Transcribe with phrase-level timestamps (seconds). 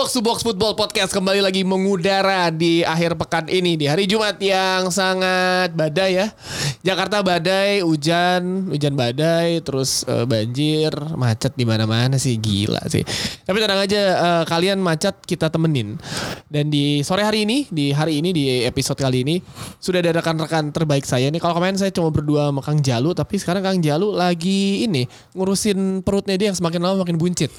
[0.00, 4.40] Box to Box Football Podcast kembali lagi mengudara di akhir pekan ini di hari Jumat
[4.40, 6.32] yang sangat badai ya.
[6.80, 10.88] Jakarta badai, hujan, hujan badai, terus eh, banjir,
[11.20, 13.04] macet di mana-mana sih gila sih.
[13.44, 16.00] Tapi tenang aja eh, kalian macet kita temenin.
[16.48, 19.36] Dan di sore hari ini, di hari ini di episode kali ini
[19.84, 21.44] sudah ada rekan-rekan terbaik saya nih.
[21.44, 25.04] Kalau kemarin saya cuma berdua sama Kang Jalu, tapi sekarang Kang Jalu lagi ini
[25.36, 27.52] ngurusin perutnya dia yang semakin lama makin buncit.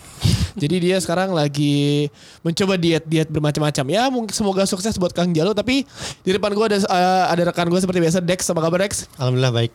[0.58, 2.10] Jadi dia sekarang lagi
[2.42, 3.86] mencoba diet-diet bermacam-macam.
[3.92, 5.52] Ya mungkin semoga sukses buat Kang Jalu.
[5.52, 5.84] Tapi
[6.24, 8.48] di depan gue ada eh, ada rekan gue seperti biasa Dex.
[8.48, 9.12] Apa kabar Dex?
[9.20, 9.72] Alhamdulillah baik.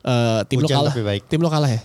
[0.00, 0.92] Eh, tim lo kalah.
[0.96, 1.22] baik.
[1.28, 1.80] Tim lo kalah ya?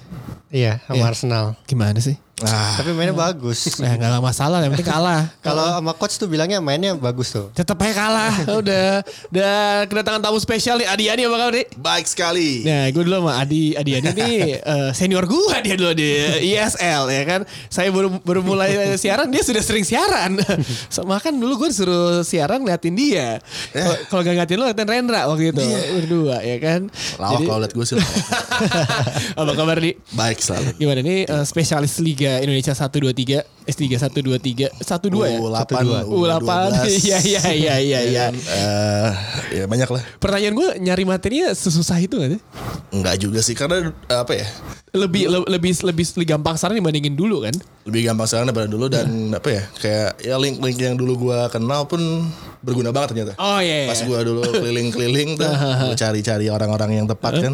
[0.56, 1.06] Iya, sama Iya.
[1.12, 1.46] Arsenal.
[1.68, 2.16] Gimana sih?
[2.36, 3.64] Tapi mainnya bagus.
[3.80, 5.32] Nah, gak masalah, yang penting kalah.
[5.46, 7.48] Kalau sama coach tuh bilangnya mainnya bagus tuh.
[7.52, 8.34] Tetap aja kalah.
[8.60, 9.00] Udah.
[9.30, 11.66] Dan kedatangan tamu spesial nih Adi Yani apa kabar nih?
[11.76, 12.64] Baik sekali.
[12.64, 16.12] Nah, gue dulu sama Adi Adi Yani nih eh, senior gue dia dulu di
[16.52, 17.42] ISL ya kan.
[17.68, 20.36] Saya baru baru mulai siaran, dia sudah sering siaran.
[20.90, 23.40] Sama kan dulu gue disuruh siaran ngeliatin dia.
[23.72, 25.64] Kalau- Kalau gak ngeliatin lo ngeliatin Rendra waktu itu
[25.94, 26.82] berdua ya kan.
[27.16, 27.96] Lawak kalau liat gue sih
[29.36, 29.94] apa kabar nih?
[30.12, 30.70] Baik selalu.
[30.76, 34.82] Gimana nih eh, spesialis Liga Indonesia 123 S3 123 12
[35.26, 35.40] ya?
[35.42, 35.70] U8,
[36.10, 36.52] U8
[37.06, 38.26] Iya iya iya iya iya.
[38.56, 39.12] Eh,
[39.62, 40.04] ya banyak lah.
[40.22, 42.42] Pertanyaan gue nyari materinya sesusah itu gak sih?
[42.94, 44.48] Enggak juga sih karena apa ya?
[44.96, 47.52] Lebih le- lebih lebih lebih gampang sekarang dibandingin dulu kan?
[47.84, 49.64] Lebih gampang sekarang daripada dulu dan apa ya?
[49.78, 52.00] Kayak ya link-link yang dulu gua kenal pun
[52.64, 53.34] berguna banget ternyata.
[53.38, 53.86] Oh iya.
[53.86, 53.88] iya.
[53.92, 55.52] Pas gua dulu keliling-keliling tuh
[55.94, 57.54] cari-cari orang-orang yang tepat kan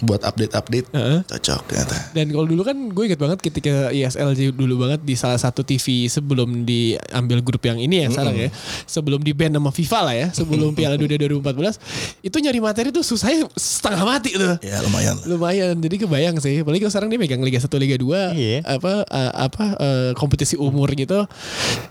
[0.00, 0.90] buat update-update
[1.24, 1.96] cocok ternyata.
[2.12, 6.04] Dan kalau dulu kan gue inget banget ketika ISL dulu banget di salah satu TV
[6.06, 8.48] sebelum diambil grup yang ini ya sekarang ya.
[8.84, 10.26] Sebelum di band sama FIFA lah ya.
[10.34, 11.78] Sebelum Piala Dunia 2014.
[12.20, 14.58] Itu nyari materi tuh susahnya setengah mati tuh.
[14.60, 15.16] Ya lumayan.
[15.24, 15.76] Lumayan.
[15.78, 16.64] Jadi kebayang sih.
[16.64, 18.58] Apalagi kalau sekarang dia megang Liga 1 Liga 2 Iya.
[18.64, 21.24] apa eh, apa eh, kompetisi umur gitu.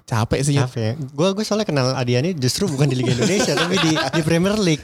[0.03, 0.57] Capek sih.
[0.57, 0.93] Capek ya.
[1.13, 4.81] Gue gue soalnya kenal Adiani justru bukan di Liga Indonesia tapi di di Premier League.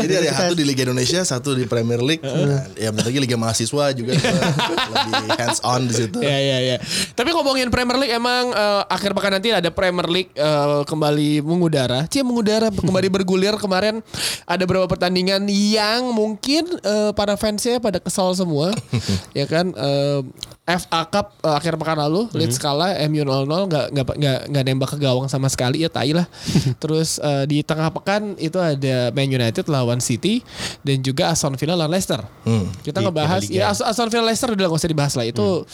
[0.00, 2.24] Jadi ada satu di Liga Indonesia, satu di Premier League.
[2.24, 6.18] Nah, ya bentar lagi Liga Mahasiswa juga gua lebih hands on di situ.
[6.20, 6.76] Ya ya ya.
[7.12, 12.08] Tapi ngomongin Premier League emang eh, akhir pekan nanti ada Premier League eh, kembali mengudara.
[12.08, 14.00] Cie mengudara kembali bergulir kemarin
[14.48, 18.72] ada beberapa pertandingan yang mungkin eh, para fansnya pada kesal semua.
[19.38, 20.20] ya kan eh,
[20.64, 24.88] FA Cup eh, akhir pekan lalu Leeds kalah MU 0-0 nggak nggak nggak nggak nembak
[24.96, 26.24] ke gawang sama sekali ya tai lah.
[26.82, 30.40] Terus eh, di tengah pekan itu ada Man United lawan City
[30.80, 32.20] dan juga Aston Villa lawan Leicester.
[32.48, 32.72] Hmm.
[32.80, 35.64] Kita ngebahas ya As- Aston Villa Leicester udah gak usah dibahas lah itu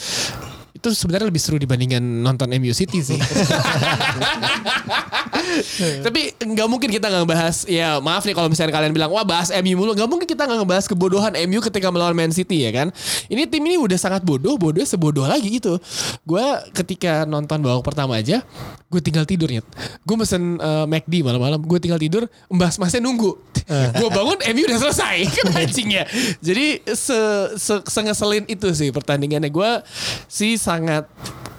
[0.81, 3.21] itu sebenarnya lebih seru dibandingkan nonton MU City sih.
[6.01, 9.53] Tapi nggak mungkin kita nggak bahas ya maaf nih kalau misalnya kalian bilang wah bahas
[9.61, 12.89] MU mulu nggak mungkin kita nggak ngebahas kebodohan MU ketika melawan Man City ya kan.
[13.29, 15.77] Ini tim ini udah sangat bodoh bodohnya sebodoh lagi gitu.
[16.25, 18.41] Gue ketika nonton babak pertama aja
[18.91, 19.69] gue tinggal tidur nyet.
[20.03, 23.37] Gue mesen uh, McD malam-malam gue tinggal tidur Mbak Masnya nunggu.
[23.71, 26.03] gue bangun MU udah selesai kan anjingnya.
[26.43, 27.19] Jadi se,
[27.55, 29.71] se, sengeselin itu sih pertandingannya gue
[30.27, 31.05] sih sangat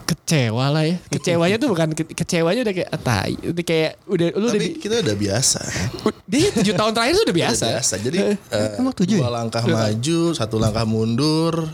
[0.08, 0.96] kecewa lah ya.
[1.08, 3.36] Kecewanya tuh bukan ke- kecewanya udah kayak ah, tai.
[3.38, 5.60] Udah kayak udah lu udah Tapi di, kita udah biasa.
[6.26, 7.64] dia tujuh tahun terakhir tuh udah biasa.
[7.64, 7.94] Udah biasa.
[8.00, 8.18] Jadi
[8.76, 11.68] Emang tujuh dua langkah maju, satu langkah mundur,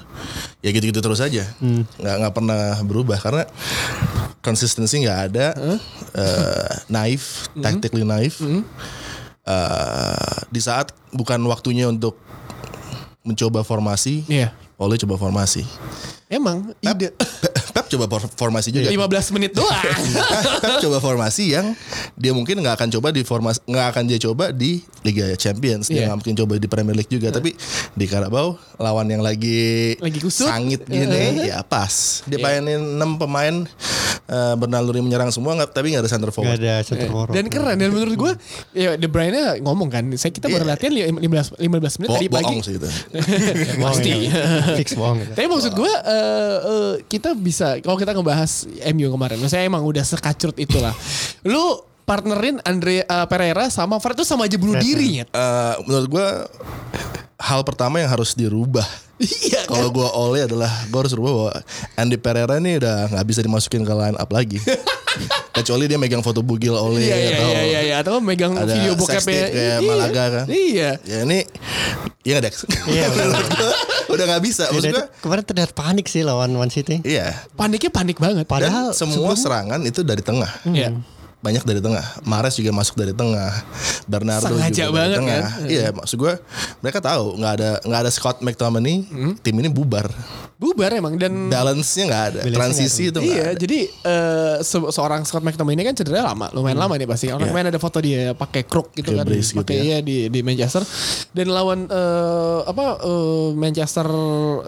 [0.62, 1.46] ya gitu-gitu terus aja.
[1.62, 3.44] Nggak nggak pernah berubah karena
[4.42, 5.48] konsistensi nggak ada,
[6.14, 8.38] eh, naif, tactically naif.
[9.48, 12.20] Eh, di saat bukan waktunya untuk
[13.24, 14.52] mencoba formasi, Iya.
[14.78, 15.66] Oleh coba formasi.
[16.28, 17.16] Emang ide
[17.78, 18.90] Pep coba for- formasi juga.
[18.90, 18.98] 15
[19.32, 19.70] menit doang.
[20.64, 21.72] Pep coba formasi yang
[22.14, 25.96] dia mungkin nggak akan coba di formasi nggak akan dia coba di Liga Champions dia
[25.96, 26.04] Iya.
[26.08, 27.54] nggak mungkin coba di Premier League juga tapi
[27.94, 30.46] di Carabao lawan yang lagi Lagi kusut.
[30.46, 33.56] sangit gini ya pas dia mainin 6 pemain
[34.28, 37.32] eh, bernaluri menyerang semua nggak tapi nggak ada center Gak forward ada center forward.
[37.32, 38.32] Dan keren dan menurut gue
[38.74, 40.70] ya De Bruyne ngomong kan, saya kita baru Iya.
[40.70, 41.64] latihan li- 15 15
[41.98, 42.44] menit Bo- tadi pagi.
[42.48, 42.90] bohong sih itu
[43.78, 44.10] pasti.
[44.24, 44.32] ya.
[44.76, 45.18] Fix bohong.
[45.30, 48.52] Tapi maksud gue eh, eh, kita bisa kalau kita ngebahas
[48.90, 50.92] MU kemarin, saya emang udah sekacrut itulah.
[51.44, 55.26] Lu partnerin Andre eh, Pereira sama Fred itu sama aja bunuh diri ya.
[55.26, 56.28] Eh, menurut gua
[57.38, 58.86] hal pertama yang harus dirubah
[59.18, 59.74] Iya kan?
[59.74, 61.54] kalau gua oleh adalah gua harus rubah bahwa
[61.96, 64.62] Andy Pereira ini udah nggak bisa dimasukin ke line up lagi
[65.58, 68.70] kecuali dia megang foto bugil oleh Iya iya atau iya iya iya atau megang ada
[68.70, 69.18] video bokepnya.
[69.20, 69.76] tape kayak Iya.
[69.84, 70.46] Malaga kan.
[70.48, 70.90] Iya.
[71.02, 71.40] Ya ini
[72.22, 72.56] Iya nggak Dex?
[72.86, 73.08] Iya,
[74.14, 74.70] udah nggak bisa.
[74.70, 77.02] Maksud Beda gua itu kemarin terlihat panik sih lawan Man City.
[77.02, 77.34] iya.
[77.56, 78.44] Paniknya panik banget.
[78.44, 80.52] Dan Padahal semua serangan itu dari tengah.
[80.64, 80.94] Iya.
[81.38, 82.02] Banyak dari tengah.
[82.24, 83.54] Mares juga masuk dari tengah.
[84.06, 85.42] Bernardo Sengaja juga banget, dari tengah.
[85.44, 85.68] kan?
[85.68, 86.34] Iya, maksud gue
[86.80, 89.34] mereka tahu nggak ada nggak ada Scott McTominay, Hmm?
[89.38, 90.08] tim ini bubar.
[90.58, 92.40] Bubar emang dan Balance-nya nggak ada.
[92.42, 93.54] Balance-nya Transisi itu nggak Iya, ada.
[93.56, 93.80] jadi
[94.60, 97.30] se- seorang Scott McTominay kan cedera lama, lumayan lama nih pasti.
[97.30, 97.54] Orang Iya.
[97.54, 99.84] main ada foto dia pakai crook gitu Kayak kan, gitu pakai ya.
[99.84, 100.82] iya di di Manchester
[101.32, 104.08] dan lawan eh, apa eh, Manchester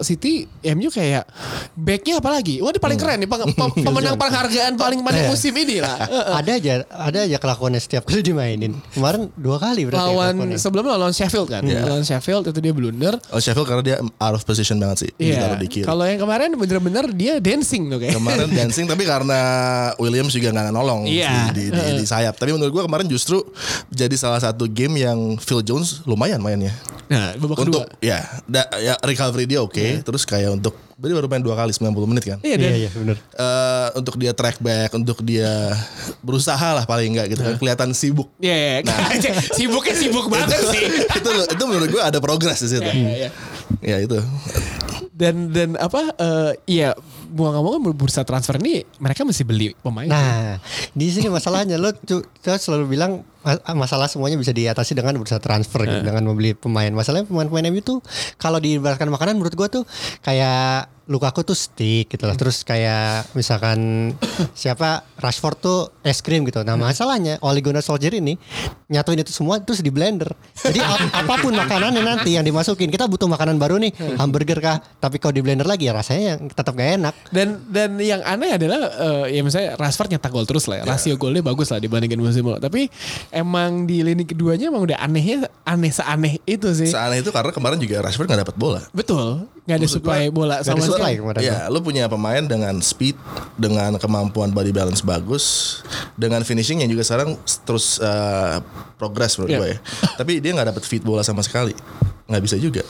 [0.00, 1.26] City, MU kayak
[1.74, 2.60] backnya apa lagi?
[2.60, 3.28] Wah, dia paling keren nih,
[3.86, 5.28] pemenang penghargaan paling banyak Iya.
[5.28, 5.98] musim ini lah.
[6.38, 8.76] Ada aja ada aja kelakuannya setiap kali dimainin.
[8.92, 10.58] Kemarin dua kali berarti ya lawan kelakuannya.
[10.60, 11.82] sebelumnya lawan Sheffield kan, Iya.
[11.82, 13.16] lawan Sheffield itu dia blunder.
[13.32, 15.10] Oh Sheffield karena dia out of position banget sih.
[15.16, 15.56] Iya.
[15.58, 15.82] Kiri.
[15.82, 18.12] Kalau yang kemarin bener-bener dia dancing tuh kayak.
[18.12, 19.40] Kemarin dancing tapi karena
[19.96, 21.50] Williams juga nggak nolong Iya.
[21.50, 22.36] di, di, di, di sayap.
[22.36, 23.40] Tapi menurut gua kemarin justru
[23.88, 26.76] jadi salah satu game yang Phil Jones lumayan mainnya.
[27.06, 27.98] Nah, babak Untuk kedua.
[27.98, 30.02] ya, da- ya recovery dia oke.
[30.02, 32.38] Terus kayak untuk berarti baru main dua kali 90 menit kan.
[32.44, 33.16] Iya, Iya iya benar.
[33.16, 35.72] Eh, untuk dia track back, untuk dia
[36.20, 37.56] berusaha lah paling enggak gitu kan.
[37.56, 38.28] Kelihatan sibuk.
[38.36, 38.92] Iya, iya.
[39.56, 40.84] sibuknya sibuk banget sih.
[41.24, 42.84] itu itu menurut gua ada progres di situ.
[42.84, 43.28] Iya, iya.
[43.80, 44.20] Ya itu.
[45.16, 46.12] Dan dan apa?
[46.20, 46.92] eh iya,
[47.30, 50.06] mau nggak mau kan bursa transfer ini mereka mesti beli pemain.
[50.06, 50.58] Nah,
[50.90, 52.18] di sini masalahnya lo lo
[52.56, 56.90] selalu bilang ma- masalah semuanya bisa diatasi dengan bursa transfer gitu, dengan membeli pemain.
[56.90, 57.98] Masalahnya pemain-pemain MU tuh
[58.36, 59.84] kalau diibaratkan makanan menurut gua tuh
[60.20, 62.38] kayak Lukaku tuh stick gitu lah.
[62.38, 64.14] Terus kayak misalkan
[64.52, 66.62] siapa Rashford tuh es krim gitu.
[66.62, 68.38] Nah, masalahnya Ole Gunnar Solskjaer ini
[68.86, 70.30] nyatuin itu semua terus di blender.
[70.54, 74.78] Jadi ap- apa pun makanannya nanti yang dimasukin, kita butuh makanan baru nih, hamburger kah?
[74.78, 77.14] Tapi kalau di blender lagi ya rasanya yang tetap gak enak.
[77.28, 80.84] Dan dan yang aneh adalah eh, ya misalnya Rashford nyetak gol terus lah ya.
[80.86, 82.58] Rasio golnya bagus lah dibandingin musim lalu.
[82.58, 82.80] Tapi
[83.30, 86.88] emang di lini keduanya emang udah anehnya aneh seaneh itu sih.
[86.88, 88.82] Seaneh itu karena kemarin juga Rashford nggak dapat bola.
[88.90, 89.46] Betul.
[89.60, 91.14] Nggak ada supply bola Gak sama supply sekali.
[91.22, 91.40] kemarin.
[91.40, 93.14] Ya, lu punya pemain dengan speed,
[93.54, 95.78] dengan kemampuan body balance bagus,
[96.14, 98.58] dengan finishing yang juga sekarang terus uh,
[98.96, 99.60] progress menurut Iya.
[99.60, 99.78] gue ya.
[100.18, 101.70] Tapi dia nggak dapat feed bola sama sekali,
[102.30, 102.86] nggak bisa juga.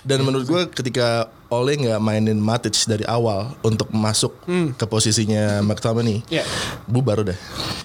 [0.00, 6.24] Dan menurut gue ketika Ole nggak mainin Matic dari awal untuk masuk ke posisinya McTominay,
[6.32, 6.46] Iya.
[6.88, 7.36] bubar udah.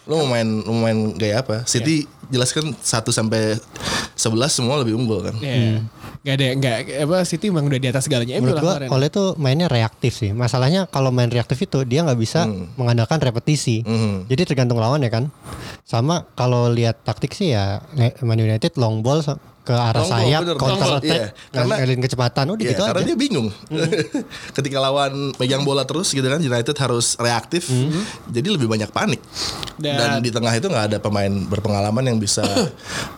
[0.07, 1.67] Lu mau main mau main gaya apa?
[1.67, 3.57] City jelaskan 1 sampai
[4.15, 5.35] 11 semua lebih unggul kan.
[5.43, 5.83] Iya.
[6.25, 8.37] Gak ada nggak apa City emang udah di atas segalanya.
[8.39, 8.89] Menurut kemarin.
[8.89, 10.31] Ole tuh mainnya reaktif sih.
[10.31, 12.45] Masalahnya kalau main reaktif itu dia nggak bisa
[12.79, 13.81] mengandalkan repetisi.
[13.85, 14.23] Hmm.
[14.25, 15.29] Jadi tergantung lawan ya kan.
[15.85, 17.81] Sama kalau lihat taktik sih ya
[18.23, 19.21] Man United long ball
[19.65, 21.27] ke arah Long ball, sayap, bener, counter long ball, attack, iya.
[21.49, 23.07] Karena- kecepatan udah Iya, gitu karena aja.
[23.07, 23.47] dia bingung.
[24.55, 27.65] Ketika lawan pegang bola terus gitu kan United harus reaktif.
[28.27, 29.21] Jadi lebih banyak panik.
[29.75, 32.45] Dan, Dan- di tengah itu nggak ada pemain berpengalaman yang bisa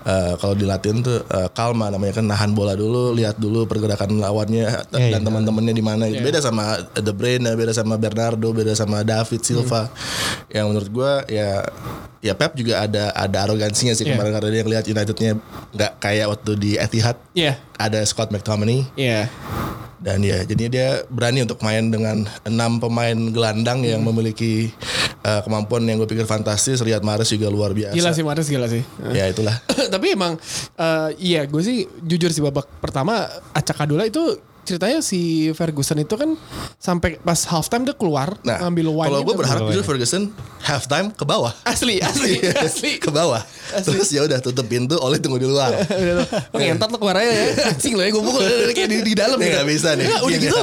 [0.04, 4.66] eh, kalau dilatihan tuh eh, kalma namanya kan nahan bola dulu, lihat dulu pergerakan lawannya
[4.68, 5.20] Iya, dan iya.
[5.20, 6.08] teman-temannya di mana.
[6.08, 6.24] gitu.
[6.24, 9.92] Beda sama De Bruyne, beda sama Bernardo, beda sama David Silva.
[10.48, 11.62] Yang menurut gua ya
[12.18, 14.16] ya Pep juga ada ada arogansinya sih Iya.
[14.16, 15.32] kemarin karena dia ngelihat Unitednya
[15.70, 17.58] nggak kayak waktu di Etihad Iya.
[17.76, 19.26] ada Scott McTominay Iya.
[19.98, 24.14] dan ya jadinya dia berani untuk main dengan enam pemain gelandang yang Hmm.
[24.14, 24.70] memiliki
[25.24, 28.70] uh, kemampuan yang gue pikir fantastis Riyad Mahrez juga luar biasa Gila sih Maris gila
[28.70, 28.86] sih.
[29.10, 29.58] ya itulah
[29.90, 30.38] Tapi emang
[30.76, 36.20] eh, iya gue sih jujur sih babak pertama acak adula itu ceritanya si Ferguson itu
[36.20, 36.36] kan
[36.76, 40.24] sampai pas halftime dia keluar nah ngambil wine kalau gue berharap justru Ferguson
[40.68, 41.54] halftime ke bawah.
[41.64, 42.92] Asli asli asli.
[43.00, 43.40] ke bawah.
[43.84, 45.72] Terus ya udah tutup pintu oleh tunggu di luar.
[46.54, 47.48] Lo ngentot lo keluar aja ya.
[47.72, 48.44] Anjing lo ya gue pukul.
[48.76, 49.56] Kayak di, di dalam Ini gitu.
[49.56, 50.06] nggak bisa nih.
[50.08, 50.58] Nggak, Udah gitu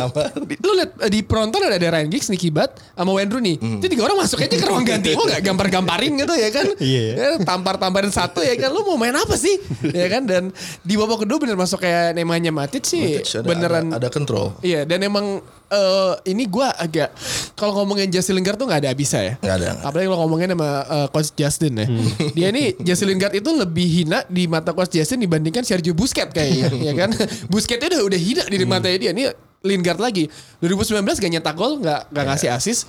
[0.61, 3.55] Lu liat eh, di penonton ada, ada Ryan Giggs Nicky Butt Sama Wayne Rooney.
[3.57, 5.17] Itu tiga orang masuk aja ke ruang ganti.
[5.17, 6.67] Mau gak gampar-gamparin gitu ya kan?
[6.77, 7.05] Iya.
[7.15, 8.69] Ya, Tampar-tamparin satu ya kan?
[8.75, 9.57] Lu mau main apa sih?
[9.89, 10.29] Ya kan?
[10.29, 10.53] Dan
[10.85, 13.21] di babak kedua bener masuk kayak namanya Matic sih.
[13.23, 15.43] Matic ada, Beneran ada, control Iya dan emang
[15.75, 17.11] eh, ini gue agak
[17.55, 19.35] kalau ngomongin Jesse Lingard tuh nggak ada bisa ya.
[19.39, 21.87] Nggak ada, Apalagi kalau ngomongin sama eh, coach Justin ya.
[22.35, 26.71] Dia ini Jesse Lingard itu lebih hina di mata coach Justin dibandingkan Sergio Busquets kayaknya,
[26.75, 27.11] ya kan?
[27.53, 29.11] Busquets udah udah hina di matanya dia.
[29.15, 29.25] Ini
[29.65, 30.29] Lingard lagi.
[30.61, 32.85] 2019 gak nyetak gol, nggak nggak ngasih assist.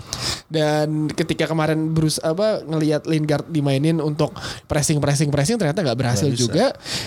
[0.51, 4.35] Dan ketika kemarin Bruce apa ngelihat Lingard dimainin untuk
[4.67, 6.39] pressing pressing pressing ternyata nggak berhasil bisa.
[6.45, 6.65] juga.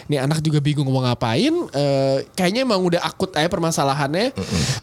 [0.09, 1.53] Nih anak juga bingung mau ngapain.
[1.53, 4.33] Eh, kayaknya emang udah akut aja permasalahannya.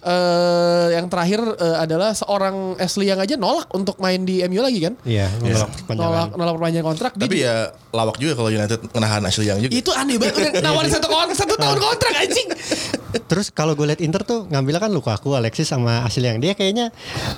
[0.05, 4.85] Eh, yang terakhir eh, adalah seorang Ashley yang aja nolak untuk main di MU lagi
[4.85, 4.93] kan?
[5.01, 6.27] Iya, menolak Nolak perpanjangan.
[6.37, 7.11] nolak perpanjangan kontrak.
[7.17, 7.55] Dia tapi ya
[7.89, 11.53] lawak juga kalau United menahan Ashley Young juga itu aneh banget udah nawarin satu satu
[11.57, 12.47] tahun kontrak anjing.
[13.23, 16.37] Terus kalau gue liat Inter tuh ngambilnya kan Lukaku, Alexis sama Asiliang.
[16.43, 16.91] Dia kayaknya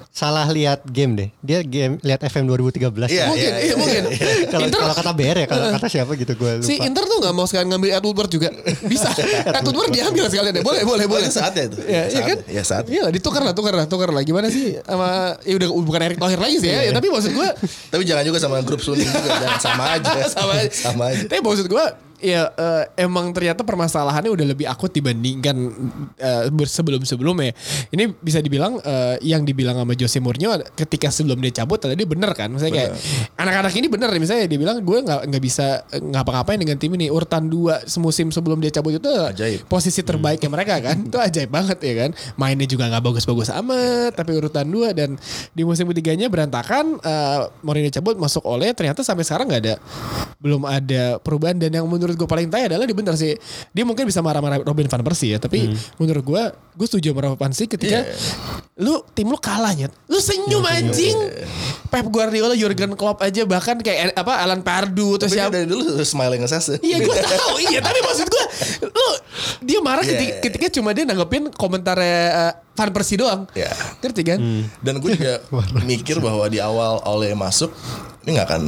[0.09, 1.29] salah lihat game deh.
[1.45, 3.07] Dia game lihat FM 2013.
[3.07, 4.03] Iya, mungkin, iya, mungkin.
[4.49, 6.67] Kalau Inter kalau kata BR ya, kalau kata siapa gitu gue lupa.
[6.67, 8.49] si Inter tuh nggak mau sekalian ngambil Ed Woodward juga.
[8.85, 9.09] Bisa.
[9.57, 10.63] Ed Woodward diambil sekalian deh.
[10.65, 11.27] Boleh, boleh, boleh.
[11.29, 11.77] Saatnya itu.
[11.85, 12.37] Ya, iya kan?
[12.49, 12.85] Ya saat.
[12.89, 14.23] Iya lah, ditukar lah, tukar lah, tukar lah.
[14.25, 16.89] Gimana sih sama ya udah bukan Erick Thohir lagi sih ya.
[16.89, 17.49] ya tapi maksud gue
[17.93, 20.11] Tapi jangan juga sama grup Suning juga, jangan sama aja.
[20.35, 20.71] sama aja.
[20.73, 21.23] sama aja.
[21.27, 21.85] Tapi maksud gue
[22.17, 25.55] ya eh, emang ternyata permasalahannya udah lebih akut dibandingkan
[26.17, 27.53] eh, sebelum-sebelumnya.
[27.93, 32.09] Ini bisa dibilang eh, yang dibilang sama Jose Mourinho ketika sebelum dia cabut tadi dia
[32.09, 32.49] bener kan.
[32.49, 32.91] Misalnya kayak
[33.37, 37.09] anak-anak ini bener misalnya dia bilang gue nggak nggak bisa ngapa-ngapain dengan tim ini.
[37.09, 39.65] Urutan dua semusim sebelum dia cabut itu Ajaib.
[39.69, 40.97] posisi terbaiknya mereka kan.
[41.07, 42.09] itu ajaib banget ya kan.
[42.37, 45.17] Mainnya juga nggak bagus-bagus amat tapi urutan dua dan
[45.53, 49.75] di musim ketiganya berantakan eh, Mourinho cabut masuk oleh ternyata sampai sekarang nggak ada
[50.37, 53.35] belum ada perubahan dan yang menurut gue paling tai adalah dia bener sih.
[53.75, 56.43] Dia mungkin bisa marah-marah Robin van Persie ya tapi menurut gue
[56.77, 58.05] gue setuju sama Robin van Persie ketika
[58.77, 61.17] lu tim lu kalah nyet lu senyum anjing.
[61.87, 65.51] Pep Guardiola Jurgen Klopp aja bahkan kayak apa Alan Pardew terus Tapi siapa.
[65.55, 66.77] dari dulu smiling assassin.
[66.83, 67.79] Iya gue tahu iya.
[67.81, 68.45] Tapi maksud gue
[68.91, 69.07] lu
[69.59, 70.11] dia marah Iya.
[70.13, 73.49] ketika, ketika cuma dia nanggepin komentarnya uh, Van Persie doang.
[73.51, 73.73] Iya.
[73.99, 74.39] Ngerti kan?
[74.79, 75.41] Dan gue juga
[75.89, 77.73] mikir bahwa di awal Ole masuk
[78.21, 78.63] ini nggak akan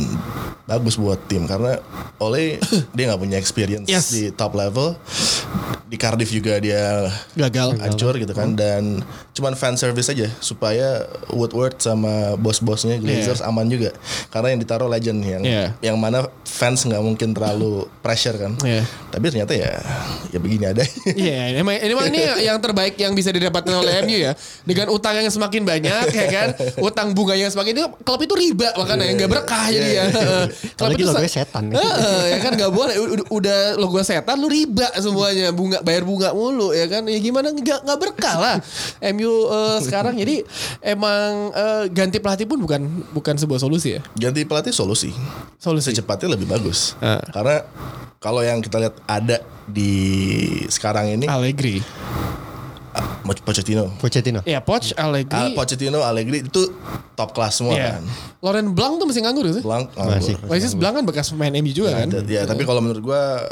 [0.66, 1.78] bagus buat tim karena
[2.18, 2.58] Ole
[2.96, 4.10] dia nggak punya experience Yes.
[4.10, 4.96] di top level.
[5.84, 7.74] Di Cardiff juga dia Gagal.
[7.80, 9.02] hancur gitu kan dan
[9.34, 13.90] cuman fan service aja supaya Woodward sama bos-bosnya Glazers aman juga
[14.30, 15.66] karena yang ditaruh legend yang Iya.
[15.82, 18.86] yang mana fans nggak mungkin terlalu pressure kan Iya.
[19.10, 19.82] tapi ternyata ya
[20.30, 24.34] ya begini ada Iya, emang, emang ini yang terbaik yang bisa didapatkan oleh MU ya.
[24.62, 26.48] Dengan utang yang semakin banyak ya kan,
[26.80, 30.04] utang bunga yang semakin itu klub itu riba makanya nggak berkah jadi ya.
[30.76, 31.64] Klub Apalagi itu sa- setan.
[31.70, 32.96] Heeh, ya kan nggak boleh.
[33.30, 37.04] Udah, logo setan lu riba semuanya bunga bayar bunga mulu ya kan.
[37.04, 38.56] Ya gimana nggak nggak berkah lah.
[39.10, 40.44] MU eh, sekarang jadi
[40.82, 44.02] emang eh, ganti pelatih pun bukan bukan sebuah solusi ya.
[44.16, 45.10] ganti pelatih solusi
[45.56, 45.92] Solusi.
[45.92, 47.20] secepatnya lebih bagus Ah.
[47.30, 47.64] karena
[48.20, 49.92] kalau yang kita lihat ada di
[50.68, 51.80] sekarang ini Allegri.
[52.92, 54.44] ah, Pochettino Pochettino.
[54.44, 55.32] Ya Poch, Allegri.
[55.32, 56.62] Al Pochettino Allegri itu
[57.16, 57.96] top kelas semua Iya.
[57.96, 58.04] kan
[58.40, 59.64] Laurent Blanc tuh masih nganggur sih?
[59.64, 60.36] Blanc Masih.
[60.36, 60.52] nganggur.
[60.52, 62.08] Oasis Blanc kan bekas pemain MU juga kan?
[62.26, 63.44] Ya, tapi kalau menurut gua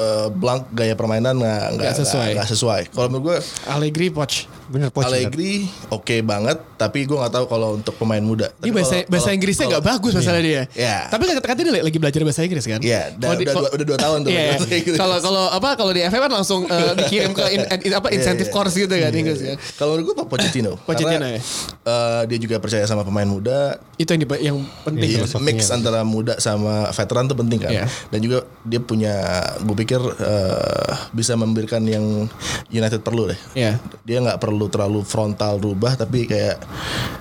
[0.00, 2.30] eh, Blanc gaya permainan nggak nggak sesuai.
[2.34, 2.80] nggak sesuai.
[2.90, 3.36] Kalau menurut gua
[3.68, 4.48] Allegri Poch.
[4.70, 5.26] Bener Pochettino.
[5.26, 8.54] Allegri oke banget, tapi gua nggak tahu kalau untuk pemain muda.
[8.54, 10.62] Dia Tapi bahasa kalau- bahasa kalau- Inggrisnya kalau- nggak bagus masalah dia.
[10.72, 10.96] Iya.
[11.10, 12.80] Tapi kata-kata dia lagi belajar bahasa Inggris kan?
[12.80, 14.30] Iya, Kalau di- udah, kalau- dua, udah dua tahun tuh.
[14.30, 14.50] Iya, iya.
[14.54, 14.96] bahasa Inggris.
[14.96, 18.46] Kalau kalau apa kalau di FM kan langsung eh, dikirim ke in- in- apa insentif
[18.46, 18.54] iya.
[18.54, 19.56] course gitu kan Inggris kan.
[19.74, 20.72] Kalau menurut gue Pochettino.
[20.86, 21.40] Pochettino, Karena, ya.
[21.84, 23.74] eh, dia juga percaya sama pemain muda.
[23.98, 25.18] Itu yang yang penting.
[25.42, 27.74] Mix antara muda sama veteran tuh penting kan.
[28.06, 29.14] Dan juga dia punya,
[29.58, 32.30] gue pikir eh, bisa memberikan yang
[32.68, 33.38] United perlu deh.
[33.56, 33.82] Iya.
[34.06, 36.62] Dia nggak perlu terlalu frontal rubah, tapi kayak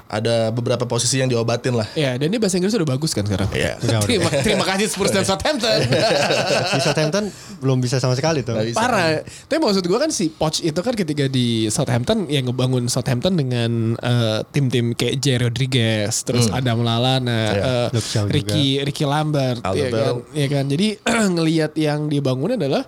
[0.06, 1.86] ada beberapa posisi yang diobatin lah.
[1.94, 3.50] Iya, dan dia bahasa Inggris udah bagus kan sekarang.
[3.50, 3.78] Iya.
[3.86, 4.02] Udah.
[4.06, 5.80] terima, terima kasih Spurs dan Southampton.
[6.76, 7.24] Di Southampton
[7.62, 8.58] belum bisa sama sekali tuh.
[8.60, 8.78] Bisa.
[8.78, 9.22] Parah.
[9.24, 13.96] Tapi maksud gue kan si Poch itu kan ketika di Southampton yang ngebangun Southampton dengan
[13.96, 17.62] eh, tim-tim kayak J Rodriguez, terus Adam Lallana, Iya.
[17.62, 18.36] eh, Luke Shaw juga.
[18.36, 20.66] Ricky Ricky Lambert, ya kan, ya kan.
[20.68, 20.88] Jadi
[21.38, 22.84] ngelihat yang dibangun adalah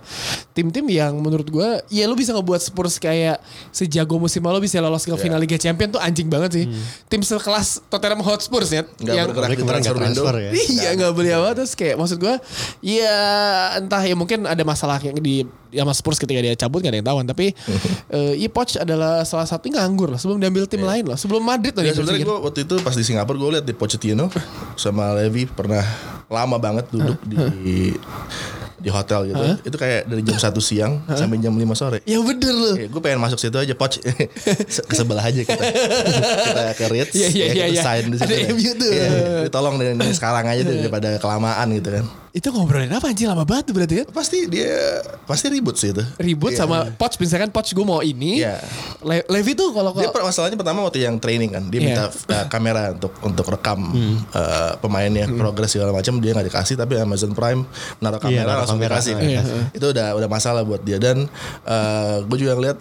[0.52, 3.40] tim-tim yang menurut gue, ya lu bisa ngebuat Spurs kayak
[3.72, 6.64] sejago musim lalu bisa lolos ke final Liga Champion tuh anjing banget sih.
[7.08, 10.24] Tim sekelas Tottenham Hotspur ya, Nggak yang bergerak di transfer window.
[10.36, 10.50] ya.
[10.52, 12.34] Iya nggak beli apa terus kayak maksud gue
[12.84, 13.16] ya
[13.80, 17.08] entah ya mungkin ada masalah yang di sama Spurs ketika dia cabut gak ada yang
[17.08, 17.46] tahu tapi
[18.16, 21.72] eh ya Poch adalah salah satu nganggur lah sebelum diambil tim lain lah sebelum Madrid
[21.72, 24.28] loh Ya sebenarnya gue waktu itu pas di Singapura gue lihat di Pochettino
[24.76, 25.80] sama Levy pernah
[26.28, 27.96] lama banget duduk di
[28.82, 29.42] di hotel gitu.
[29.64, 31.98] Itu kayak dari jam 1 siang sampai jam 5 sore.
[32.02, 32.74] Ya bener loh.
[32.76, 33.96] gue pengen masuk situ aja Poch
[34.88, 35.64] ke sebelah aja kita
[36.42, 37.82] kita ke Ritz Iya, iya, ya, iya, kita iya.
[37.82, 38.50] sign di situ Ada deh.
[38.52, 38.90] MU tuh.
[38.90, 39.08] Iya,
[39.48, 43.44] tolong deh ini sekarang aja deh daripada kelamaan gitu kan Itu ngobrolin apa anjir lama
[43.44, 44.06] banget tuh berarti kan?
[44.10, 44.72] pasti dia
[45.22, 46.58] pasti ribut sih itu Ribut Iya.
[46.58, 48.40] sama Poch misalkan Poch gue mau ini.
[48.40, 48.56] Iya.
[49.00, 51.86] Le- Levi tuh kalau dia masalahnya pertama waktu yang training kan dia Iya.
[51.86, 54.16] minta uh, kamera untuk untuk rekam Hmm.
[54.30, 58.71] uh, pemainnya progres segala macam dia nggak dikasih tapi Amazon Prime naruh kamera naruh langsung
[58.72, 58.96] kamera.
[58.96, 59.22] dikasih kan.
[59.24, 59.42] Iya.
[59.70, 61.28] itu udah udah masalah buat dia dan
[61.64, 62.78] uh, gue juga ngeliat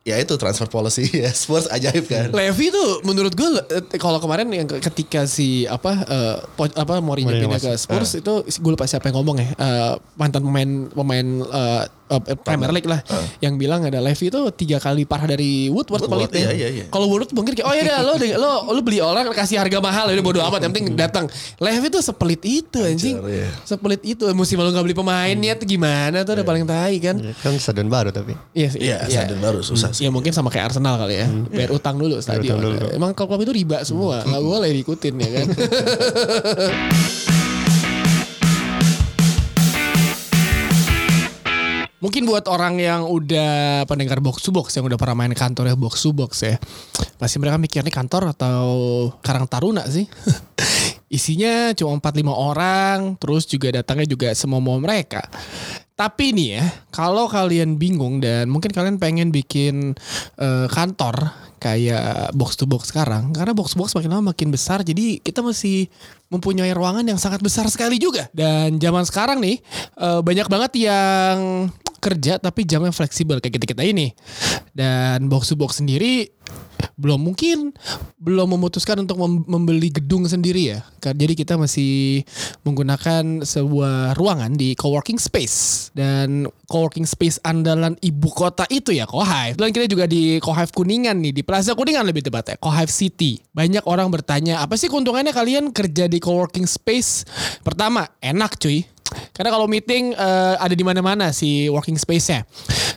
[0.00, 2.28] ya itu transfer policy ya Spurs ajaib kan.
[2.30, 7.28] Levy tuh menurut gue eh, kalau kemarin yang ketika si apa eh, po- apa Mourinho
[7.30, 7.72] pindah ke.
[7.76, 12.72] Spurs itu gue lupa siapa yang ngomong ya Eh, mantan pemain pemain eh, eh, Premier
[12.74, 13.00] League lah
[13.38, 16.50] yang bilang ada Levy itu tiga kali parah dari Woodward, Woodward, pelitnya.
[16.50, 16.84] iya, iya, iya.
[16.90, 20.18] Kalau Woodward mungkin kayak oh ya lo lo lo beli orang kasih harga mahal ya
[20.18, 21.24] udah bodo amat yang penting datang.
[21.62, 23.16] Levy tuh sepelit itu anjing.
[23.30, 23.48] iya.
[23.62, 27.16] Sepelit itu musim lalu nggak beli pemainnya tuh gimana tuh udah paling tai kan.
[27.20, 28.34] Ya, kan stadion baru tapi.
[28.52, 28.80] Iya sih.
[28.82, 30.04] Iya, stadion baru susah sih.
[30.06, 31.26] Ya mungkin sama kayak Arsenal kali ya.
[31.48, 32.58] Bayar utang dulu stadion.
[32.90, 34.26] Emang klub-klub itu riba semua.
[34.26, 35.46] Nggak boleh diikutin ya kan.
[42.00, 46.00] Mungkin buat orang yang udah pendengar box to box yang udah pernah main kantornya box
[46.00, 46.56] to box ya.
[47.20, 48.68] Pasti mereka mikir nih kantor atau
[49.20, 50.08] Karang Taruna sih.
[51.12, 55.26] Isinya cuma 4-5 orang, terus juga datangnya juga semua mau mereka.
[55.92, 59.92] Tapi nih ya, kalau kalian bingung dan mungkin kalian pengen bikin
[60.40, 64.80] eh, kantor kayak box to box sekarang, karena box to box makin lama makin besar,
[64.80, 65.92] jadi kita masih
[66.32, 68.32] mempunyai ruangan yang sangat besar sekali juga.
[68.32, 69.60] Dan zaman sekarang nih
[70.00, 71.68] eh, banyak banget yang
[72.00, 74.16] kerja tapi jamnya fleksibel kayak kita kita ini.
[74.72, 76.32] Dan box to box sendiri
[77.00, 77.72] belum mungkin
[78.20, 80.80] belum memutuskan untuk mem- membeli gedung sendiri ya.
[81.00, 82.24] Jadi kita masih
[82.64, 89.56] menggunakan sebuah ruangan di coworking space dan coworking space andalan ibu kota itu ya Kohive.
[89.56, 93.40] Dan kita juga di Kohive Kuningan nih di Plaza Kuningan lebih tepatnya Kohive City.
[93.56, 97.24] Banyak orang bertanya apa sih keuntungannya kalian kerja di coworking space?
[97.64, 98.84] Pertama enak cuy.
[99.34, 102.46] Karena kalau meeting eh, ada di mana-mana si working space-nya.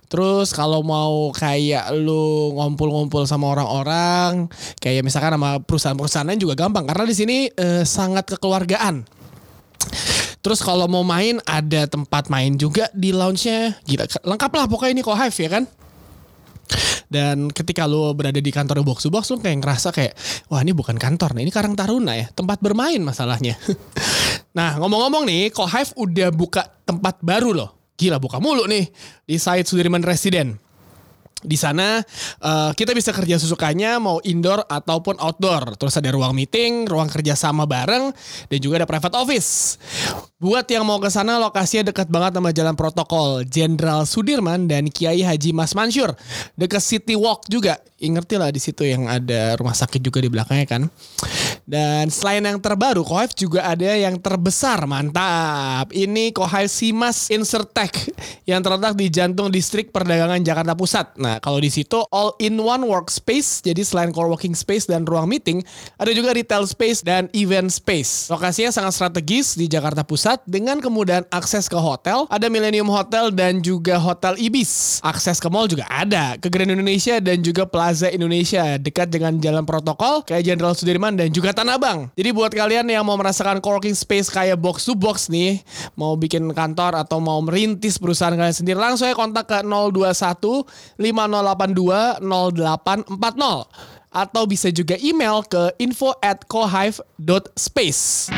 [0.07, 4.45] Terus kalau mau kayak lu ngumpul-ngumpul sama orang-orang,
[4.77, 9.05] kayak misalkan sama perusahaan-perusahaan juga gampang karena di sini eh, sangat kekeluargaan.
[10.43, 13.79] Terus kalau mau main ada tempat main juga di lounge-nya.
[13.87, 15.63] Gila, lengkap lah pokoknya ini Kohive ya kan.
[17.07, 20.17] Dan ketika lu berada di kantor box to box lu kayak ngerasa kayak
[20.49, 23.53] wah ini bukan kantor nih, ini Karang Taruna ya, tempat bermain masalahnya.
[24.53, 27.69] nah, ngomong-ngomong nih, Kohive udah buka tempat baru loh.
[27.93, 28.89] Gila buka mulu nih
[29.25, 30.57] di site Sudirman Resident.
[31.43, 31.99] Di sana
[32.39, 35.75] eh, kita bisa kerja sesukanya mau indoor ataupun outdoor.
[35.75, 38.15] Terus ada ruang meeting, ruang kerja sama bareng,
[38.47, 39.75] dan juga ada private office.
[40.39, 45.19] Buat yang mau ke sana lokasinya dekat banget sama Jalan Protokol Jenderal Sudirman dan Kiai
[45.19, 46.15] Haji Mas Mansur.
[46.55, 47.77] Dekat City Walk juga.
[47.99, 50.81] Ingerti lah di situ yang ada rumah sakit juga di belakangnya kan.
[51.63, 54.83] Dan selain yang terbaru, Kohive juga ada yang terbesar.
[54.83, 55.95] Mantap.
[55.95, 58.11] Ini Kohive Simas Insertech
[58.43, 61.15] yang terletak di jantung distrik perdagangan Jakarta Pusat.
[61.23, 63.63] Nah, kalau di situ all in one workspace.
[63.63, 65.63] Jadi selain co-working space dan ruang meeting,
[65.95, 68.27] ada juga retail space dan event space.
[68.27, 72.27] Lokasinya sangat strategis di Jakarta Pusat dengan kemudahan akses ke hotel.
[72.27, 74.99] Ada Millennium Hotel dan juga Hotel Ibis.
[74.99, 76.35] Akses ke mall juga ada.
[76.35, 81.31] Ke Grand Indonesia dan juga Plaza Indonesia dekat dengan jalan protokol kayak Jenderal Sudirman dan
[81.31, 82.09] juga Tanah Abang.
[82.17, 85.61] Jadi buat kalian yang mau merasakan co-working space kayak box to box nih,
[85.93, 90.65] mau bikin kantor atau mau merintis perusahaan kalian sendiri, langsung aja kontak ke 021
[90.97, 98.29] 5082 0840 atau bisa juga email ke info at cohive.space.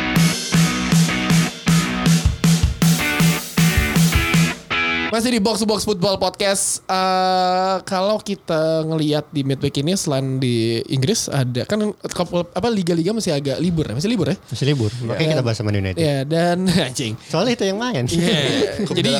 [5.15, 6.83] Masih di Box to Box Football Podcast.
[6.91, 13.15] Eh, kalau kita ngelihat di midweek ini selain di Inggris ada kan couple- apa liga-liga
[13.15, 14.35] masih agak libur ya, masih libur ya.
[14.51, 14.91] Masih libur.
[15.07, 16.03] Makanya kita bahas sama United.
[16.03, 17.15] Ya dan anjing.
[17.31, 18.03] Soalnya itu yang main.
[18.11, 18.35] Iya.
[18.91, 19.11] Cup Jadi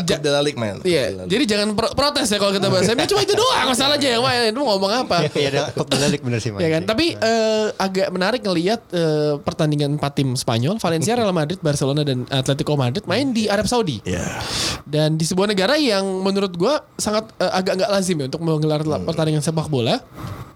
[0.59, 0.83] man.
[0.83, 2.91] Iya, jadi jangan pro- protes ya kalau kita bahas.
[2.91, 4.51] MU cuma itu doang masalahnya yang main.
[4.51, 5.31] Itu ngomong apa?
[5.31, 6.59] Iya ada Cup de la Ligue bener sih main.
[6.59, 6.91] Ya kan, sih.
[6.91, 12.27] tapi eh, agak menarik ngelihat eh, pertandingan empat tim Spanyol, Valencia, Real Madrid, Barcelona dan
[12.27, 14.03] Atletico Madrid main di Arab Saudi.
[14.03, 14.43] Iya.
[14.83, 18.81] Dan di sebuah negara yang menurut gua sangat eh, agak nggak lazim ya untuk menggelar
[18.81, 19.05] Hmm.
[19.05, 20.01] pertandingan sepak bola.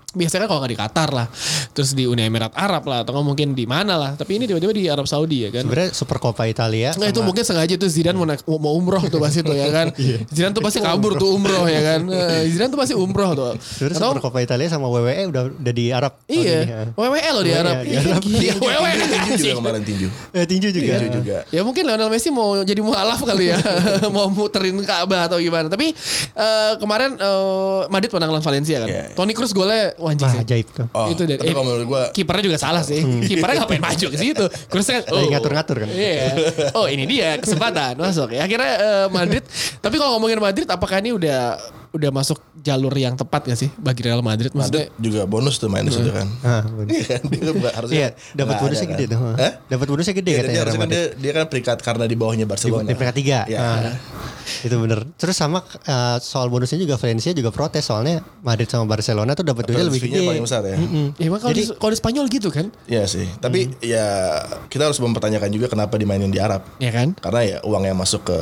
[0.09, 1.27] Biasanya kalau nggak di Qatar lah,
[1.69, 4.11] terus di Uni Emirat Arab lah, atau nggak mungkin di mana lah.
[4.17, 5.61] Tapi ini tiba-tiba di Arab Saudi ya kan.
[5.61, 6.97] Sebenarnya Super Coppa Italia.
[6.97, 9.93] Nah itu mungkin sengaja tuh Zidane mau, naik- mau umroh tuh pasti tuh ya kan.
[10.01, 10.25] Iya.
[10.25, 12.01] Zidane tuh pasti kabur tuh umroh ya kan.
[12.09, 13.53] Eh, Zidane tuh pasti umroh tuh.
[13.59, 16.13] Sebenarnya Atau- Super Coppa Italia sama WWE udah udah di Arab.
[16.25, 16.61] ini, ya.
[16.63, 17.75] Iya, WWE loh di WWE Arab.
[17.79, 18.21] di Arab.
[18.25, 18.93] Iya, WWE.
[18.99, 20.07] Tinju juga kemarin tinju.
[20.31, 20.93] Eh, tinju juga.
[20.95, 21.37] Tinju juga.
[21.49, 23.57] Ya mungkin Lionel Messi mau jadi mualaf kali ya,
[24.15, 25.69] mau muterin Ka'bah atau gimana.
[25.69, 25.93] Tapi
[26.33, 28.89] eh, kemarin eh, Madrid menang lawan Valencia kan.
[28.89, 29.03] Iya.
[29.13, 30.41] Toni Kroos golnya wah anjing Wah, sih.
[30.41, 30.87] ajaib tuh.
[30.89, 33.03] Oh, Itu dari- tapi eh, kalau menurut gua Kipernya juga salah sih.
[33.21, 34.45] Kipernya ngapain maju ke situ?
[34.47, 35.87] Kan Lagi ngatur-ngatur kan.
[35.91, 36.25] Iya.
[36.73, 38.47] Oh, ini dia kesempatan masuk ya.
[38.47, 39.43] Akhirnya eh, Madrid.
[39.77, 41.59] Tapi kalau ngomongin Madrid apakah ini udah
[41.89, 44.51] udah masuk jalur yang tepat gak sih bagi Real Madrid?
[44.51, 46.27] Maksudnya Madrid juga bonus tuh main di situ kan.
[46.41, 46.63] Ah.
[46.89, 49.17] Iya kan dia kan harusnya Iya, dapat bonusnya gede tuh.
[49.19, 49.51] Hah?
[49.65, 50.99] Dapat bonusnya gede Iya, katanya dia Real harusnya kan Madrid.
[50.99, 52.85] dia, dia kan peringkat karena di bawahnya Di, Barcelona.
[52.85, 53.39] di peringkat tiga.
[53.45, 53.59] Iya.
[53.59, 53.93] Ah,
[54.59, 54.99] itu bener.
[55.15, 59.63] Terus sama eh, soal bonusnya juga Valencia juga protes soalnya Madrid sama Barcelona tuh dapat
[59.65, 60.19] duitnya lebih gede.
[60.25, 60.75] paling besar ya.
[61.15, 62.65] ya emang kalau di, kalau di Spanyol gitu kan?
[62.85, 63.29] Iya sih.
[63.37, 64.07] Tapi ya
[64.67, 66.65] kita harus mempertanyakan juga kenapa dimainin di Arab.
[66.77, 67.13] Ya kan?
[67.15, 68.37] Karena ya uang yang masuk ke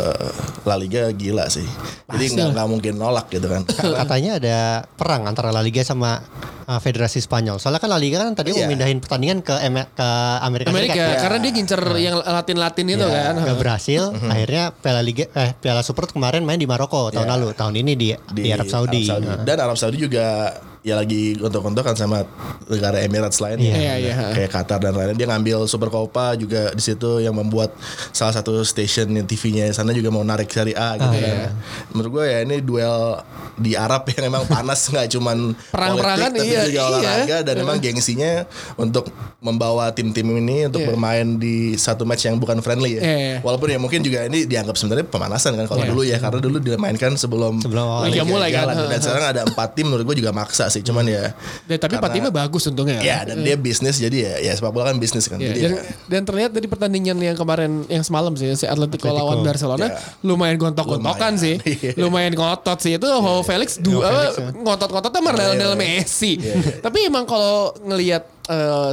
[0.63, 1.67] La Liga gila sih.
[2.07, 3.61] Jadi nggak mungkin nolak gitu kan.
[4.07, 4.57] Katanya ada
[4.89, 6.23] perang antara La Liga sama
[6.63, 7.57] uh, Federasi Spanyol.
[7.57, 8.63] Soalnya kan La Liga kan tadi Iya.
[8.63, 10.07] mau mindahin pertandingan ke Eme- ke
[10.39, 11.19] Amerika, Amerika Serikat.
[11.19, 13.35] karena dia gincer yang Latin-Latin itu Ya, kan.
[13.37, 14.01] Gak berhasil.
[14.23, 17.33] Akhirnya Piala Liga eh Piala Super kemarin main di Maroko tahun Iya.
[17.35, 17.47] lalu.
[17.51, 19.05] Tahun ini di di, Arab Saudi.
[19.05, 19.43] Nah.
[19.43, 20.55] Dan Arab Saudi juga
[20.87, 22.23] ya lagi gontok-gontokan sama
[22.71, 23.75] negara Emirates lainnya.
[23.75, 24.13] Iya, iya.
[24.31, 25.19] Kayak Qatar dan lainnya.
[25.19, 27.75] Dia ngambil Super Copa juga di situ yang membuat
[28.15, 31.51] salah satu station TV-nya sana juga mau narik Serie A gitu iya.
[31.51, 31.51] kan.
[31.91, 33.19] Menurut gue ya ini duel
[33.59, 36.87] di Arab yang emang panas nggak cuman Perang-perangan, tapi iya, juga iya.
[36.87, 38.47] olahraga dan emang gengsinya
[38.79, 39.11] untuk
[39.43, 40.93] membawa tim-tim ini untuk Iya.
[40.93, 43.01] bermain di satu match yang bukan friendly ya.
[43.03, 43.35] Iya.
[43.43, 45.91] Walaupun ya mungkin juga ini dianggap sebenarnya pemanasan kan kalau Iya.
[45.91, 48.71] dulu ya karena dulu dimainkan sebelum Sebelum Liga mulai kan.
[48.71, 50.76] Dan sekarang ada empat tim menurut gue juga maksa sih.
[50.81, 51.33] Cuman ya.
[51.63, 52.99] Dan, tapi empat timnya bagus untungnya.
[52.99, 55.37] Ya dan dia bisnis jadi ya ya sepak bola kan bisnis kan.
[55.37, 59.09] Ya, Jadi dan, ya, dan terlihat dari pertandingan yang kemarin yang semalam sih si Atletico,
[59.09, 59.97] lawan Barcelona Ya.
[60.21, 61.55] lumayan gontok-gontokan sih.
[61.67, 61.93] Iya.
[61.97, 62.95] lumayan ngotot sih.
[62.95, 66.37] Itu Joao Felix dua apa, ngotot-ngotot sama Lionel Messi.
[66.79, 68.36] Tapi emang kalau ngelihat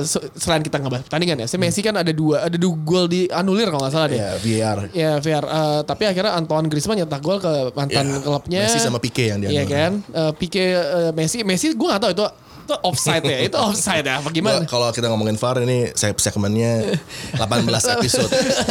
[0.02, 3.68] se- selain kita ngebahas pertandingan ya, si Messi kan ada dua ada dua gol dianulir
[3.68, 4.18] kalau nggak salah deh.
[4.18, 4.78] ya VAR.
[4.90, 5.44] Ya, VR.
[5.44, 8.60] Eh, tapi akhirnya Antoine Griezmann nyetak gol ke mantan Ya, klubnya.
[8.62, 9.92] Messi sama Pique yang dia Iya kan?
[10.04, 12.26] Eh, Pique eh, Messi Messi gue gak tahu itu
[12.64, 13.38] itu offside ya.
[13.42, 14.18] Itu offside ya.
[14.18, 14.64] Apa gimana?
[14.64, 16.96] Kalau kita ngomongin VAR ini saya segmennya
[17.34, 17.44] 18
[17.94, 18.30] episode.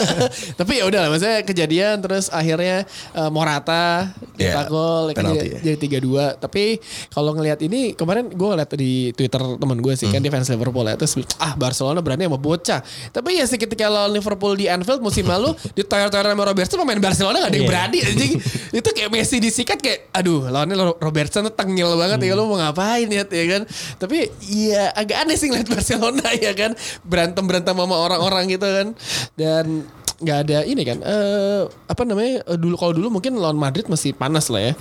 [0.60, 5.45] Tapi ya udah lah, maksudnya kejadian terus akhirnya eh, Morata Iya, cetak gol kan penalti
[5.45, 5.77] jadi, ya.
[5.77, 6.41] jadi 3-2.
[6.41, 6.63] Tapi
[7.10, 10.23] kalau ngelihat ini kemarin gue ngeliat di Twitter temen gue sih kan Hmm.
[10.23, 12.79] dia fans Liverpool ya terus ah Barcelona berani sama bocah.
[13.10, 17.38] Tapi ya seketika lawan Liverpool di Anfield musim lalu di toyor-toyor sama Robertson pemain Barcelona
[17.39, 17.69] gak ada yang Iya.
[17.69, 18.32] berani anjing.
[18.71, 22.58] Itu kayak Messi disikat kayak aduh lawannya Ro- Robertson tuh tengil banget ya lu mau
[22.58, 23.62] ngapain ya ya kan.
[23.96, 26.72] Tapi ya agak aneh sih ngeliat Barcelona ya kan?
[27.04, 28.88] Berantem-berantem sama orang-orang gitu kan.
[29.34, 29.65] Dan
[30.13, 34.13] nggak ada ini kan eh apa namanya eh, dulu kalau dulu mungkin lawan Madrid masih
[34.13, 34.74] panas lah ya.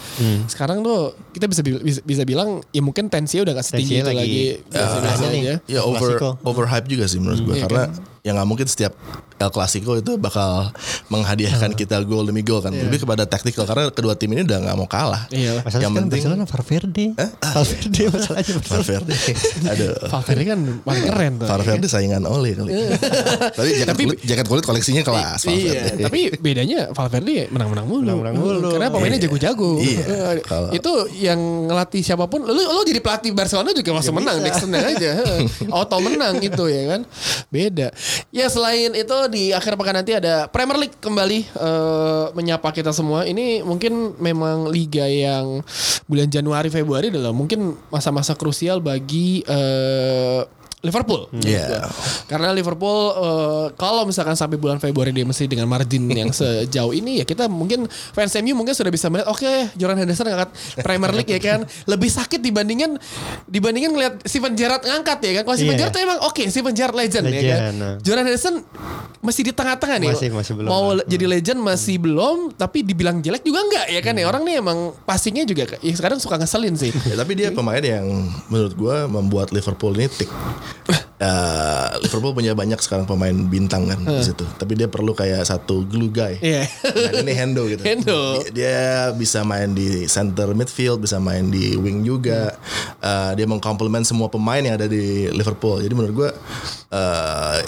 [0.46, 4.06] Sekarang tuh kita bisa bi- bisa, bisa bilang ya mungkin tensinya udah gak setinggi itu
[4.06, 4.20] lagi,
[4.70, 6.28] lagi- aja Ya over Klasiko.
[6.42, 7.82] overhype juga sih menurut gue Iya karena
[8.22, 8.94] ya nggak mungkin setiap
[9.42, 10.70] El Clasico itu bakal
[11.08, 12.70] menghadiahkan kita gol demi gol kan.
[12.70, 15.26] Lebih kepada taktikal karena kedua tim ini udah nggak mau kalah.
[15.28, 15.60] Iya.
[15.60, 17.06] Masalah Yang sekarang penting- Barcelona Valverde.
[17.42, 18.54] Valverde masalahnya.
[18.62, 19.14] Valverde.
[19.68, 19.92] Aduh.
[20.06, 22.70] Valverde kan paling keren tuh Valverde saingan Oli kali.
[23.58, 26.02] Tapi jaket kulit, jaket kulit koleksinya kelas Iya, Valverde.
[26.02, 28.04] tapi bedanya Valverde menang-menang mulu.
[28.06, 28.68] Menang-menang mulu.
[28.72, 29.24] Karena pemainnya Iya.
[29.26, 29.70] jago-jago.
[29.78, 32.42] Iya, Eh, kalau- Itu yang ngelatih siapa pun.
[32.42, 35.10] Lu lu jadi pelatih Barcelona juga masih menang, next aja.
[35.68, 37.00] Auto menang itu ya kan.
[37.48, 37.88] Beda.
[38.30, 43.24] Ya selain itu di akhir pekan nanti ada Premier League kembali eh, menyapa kita semua.
[43.24, 45.64] Ini mungkin memang liga yang
[46.04, 50.44] bulan Januari Februari adalah mungkin masa-masa krusial bagi eh,
[50.82, 51.30] Liverpool.
[51.32, 51.86] Iya.
[52.26, 57.18] Karena Liverpool eh, kalau misalkan sampai bulan Februari dia mesti dengan margin yang sejauh ini
[57.18, 61.30] ya kita mungkin fans MU mungkin sudah bisa melihat oke Jordan Henderson ngangkat Premier League
[61.30, 62.98] ya kan lebih sakit dibandingkan
[63.46, 65.42] dibandingkan ngelihat Steven Gerrard ngangkat ya kan.
[65.44, 65.78] Kalau Steven Iya.
[65.80, 67.38] Gerrard tuh emang oke Steven Gerrard legend, ya kan.
[67.38, 67.94] Legend, nah.
[68.02, 68.54] Jordan Henderson
[69.22, 70.10] masih di tengah-tengah nih.
[70.10, 71.06] Masih- masih belum Mau lah.
[71.06, 74.26] jadi legend masih belum tapi dibilang jelek juga enggak ya kan ya.
[74.26, 76.90] Orang nih emang passingnya juga ya sekarang suka ngeselin sih.
[77.06, 78.02] Ya, tapi dia pemain yang
[78.48, 80.26] menurut gua membuat Liverpool ini tik.
[81.22, 84.42] Eh, Liverpool punya banyak sekarang pemain bintang kan di situ.
[84.58, 86.34] Tapi dia perlu kayak satu glue guy.
[86.42, 86.66] Iya.
[86.66, 87.78] Nah, ini Hendo gitu.
[87.86, 88.42] Hendo.
[88.42, 88.78] Dia, dia
[89.14, 92.58] bisa main di center midfield, bisa main di wing juga.
[92.98, 95.78] Eh, dia mengkomplement semua pemain yang ada di Liverpool.
[95.78, 96.30] Jadi menurut gua
[96.92, 97.58] eh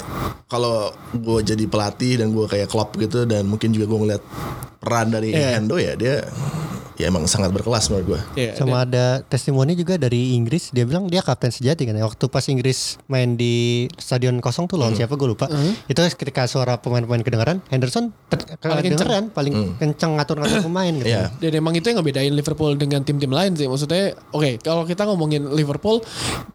[0.45, 4.23] kalau gue jadi pelatih dan gue kayak Klopp gitu dan mungkin juga gue ngeliat
[4.83, 5.57] peran dari Iya.
[5.57, 6.27] Hendo ya dia
[6.95, 8.21] ya emang sangat berkelas menurut gue.
[8.47, 12.03] Iya, Sama ada testimoni juga dari Inggris dia bilang dia kapten sejati kan ya.
[12.07, 15.51] Waktu pas Inggris main di stadion kosong tuh lawan siapa gue lupa.
[15.87, 21.07] Itu ketika suara pemain-pemain kedengaran Henderson ter- Paling kedengeran paling kenceng ngatur-ngatur pemain gitu.
[21.11, 21.29] Iya.
[21.37, 23.67] Dan emang itu yang ngebedain Liverpool dengan tim-tim lain sih.
[23.69, 26.01] Maksudnya, oke, kalau kita ngomongin Liverpool,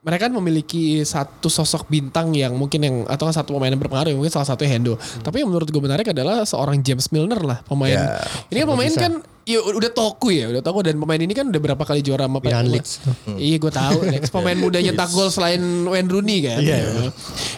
[0.03, 4.13] mereka kan memiliki satu sosok bintang yang mungkin yang atau kan satu pemain yang berpengaruh,
[4.17, 4.95] mungkin salah satunya Hendo.
[4.99, 7.93] Tapi yang menurut gue menarik adalah seorang James Milner lah, pemain.
[7.93, 9.13] Ya, ini kan pemain kan
[9.51, 12.39] ya udah toku ya, udah toku dan pemain ini kan udah berapa kali juara sama
[12.39, 12.93] Pe- Leeds.
[13.35, 13.99] Iya gue tahu.
[14.13, 16.61] Leeds pemain muda nyetak gol selain Wayne Rooney kan.
[16.63, 17.11] Iya.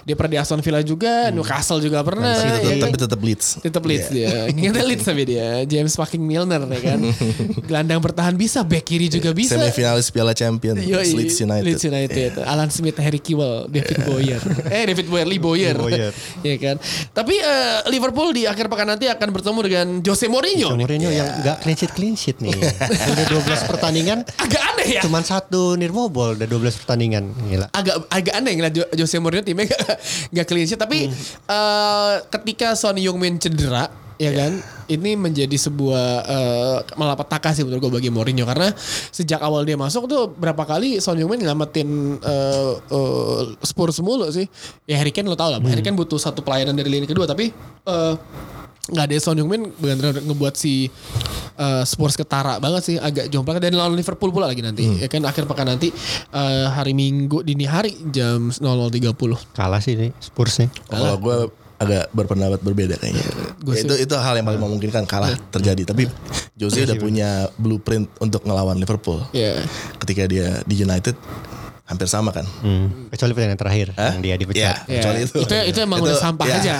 [0.02, 2.32] Dia pernah di Aston Villa juga, Newcastle juga pernah.
[2.32, 3.46] Tapi ya tetap, tetap Leeds.
[3.60, 4.48] Tetap Leeds dia.
[4.48, 5.46] Ingatnya Leeds tapi dia.
[5.68, 6.98] James fucking Milner ya kan.
[7.68, 9.54] Gelandang bertahan bisa, back kiri juga bisa.
[9.60, 11.64] Semifinalis Piala Champions Yoi, Leeds United.
[11.66, 12.30] Leeds United.
[12.42, 14.40] Alan Smith, Harry Kewell, David Boyer.
[14.70, 15.76] Eh David Boyer, Lee Boyer.
[15.78, 16.00] Lee.
[16.42, 16.76] Iya kan.
[17.14, 20.74] Tapi eh, Liverpool di akhir pekan nanti akan bertemu dengan Jose Mourinho.
[20.74, 20.82] nih.
[20.82, 22.54] Mourinho yang nggak clean sheet clean sheet nih.
[22.54, 25.02] udah 12 pertandingan Agak aneh ya.
[25.02, 27.34] cuman satu nirbobol udah 12 pertandingan.
[27.42, 27.66] Gila.
[27.68, 29.82] agak agak aneh ngeliat Jo- Jose Mourinho timnya gak,
[30.30, 31.10] gak clean sheet tapi
[31.48, 34.54] eh, ketika Son Heung-min cedera ya kan
[34.86, 38.70] ini menjadi sebuah uh, malapetaka sih menurut gue bagi Mourinho karena
[39.10, 44.46] sejak awal dia masuk tuh berapa kali Son Heung-min nyelamatin uh, uh, Spurs mulu sih
[44.86, 47.50] ya Harry Kane lo tau lah Harry Kane butuh satu pelayanan dari lini kedua tapi
[47.82, 48.14] uh,
[48.90, 50.90] nggak ada Son Heung-min benar-benar ngebuat si
[51.54, 55.22] uh, Spurs ketara banget sih agak jomplang dan lawan Liverpool pula lagi nanti ya kan
[55.22, 55.94] akhir pekan nanti
[56.34, 59.14] uh, hari Minggu dini hari jam 00.30
[59.54, 60.70] Kalah sih nih Spurs nih.
[60.90, 61.36] Kalau gue
[61.82, 63.26] agak berpendapat berbeda kayaknya.
[63.58, 65.82] Gua Ya, itu itu hal yang paling memungkinkan kalah terjadi.
[65.90, 66.06] Tapi
[66.54, 69.18] Jose udah punya blueprint untuk ngelawan Liverpool.
[69.34, 69.58] ya
[69.98, 71.18] Ketika dia di United
[71.92, 72.48] hampir sama kan.
[72.60, 73.06] Hmm.
[73.08, 74.10] Kecuali pertandingan terakhir Hah?
[74.10, 74.76] yang dia Ya, dipecat.
[74.82, 75.38] kecuali Ya, itu.
[75.38, 76.72] itu- itu emang udah sampah aja.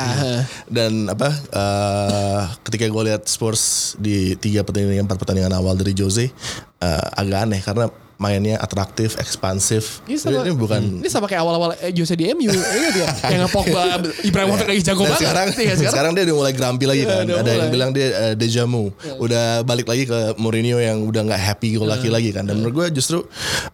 [0.67, 1.29] Dan apa?
[1.29, 3.63] eh, ketika gue lihat Spurs
[3.97, 6.33] di tiga pertandingan empat pertandingan awal dari Jose
[6.79, 7.87] eh, agak aneh karena
[8.23, 10.07] mainnya atraktif, ekspansif.
[10.07, 13.51] Ini sama, Ini bukan ini sama kayak awal-awal eh, Jose di MU Ini dia yang
[13.51, 17.27] Pogba Ibrahimovic lagi jago banget sekarang, Iya, sekarang, dia udah mulai grumpy lagi kan.
[17.27, 17.73] Ada yang mulai.
[17.75, 18.95] bilang dia uh, deja vu.
[19.19, 22.47] Udah balik lagi ke Mourinho yang udah nggak happy go lucky lagi kan.
[22.47, 23.27] Dan menurut gue justru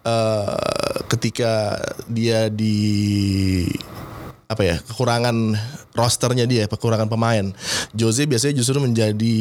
[0.08, 0.56] uh,
[1.12, 1.76] ketika
[2.08, 3.68] dia di
[4.48, 5.36] apa ya kekurangan
[5.92, 7.52] rosternya dia kekurangan pemain.
[7.92, 9.36] Jose biasanya justru menjadi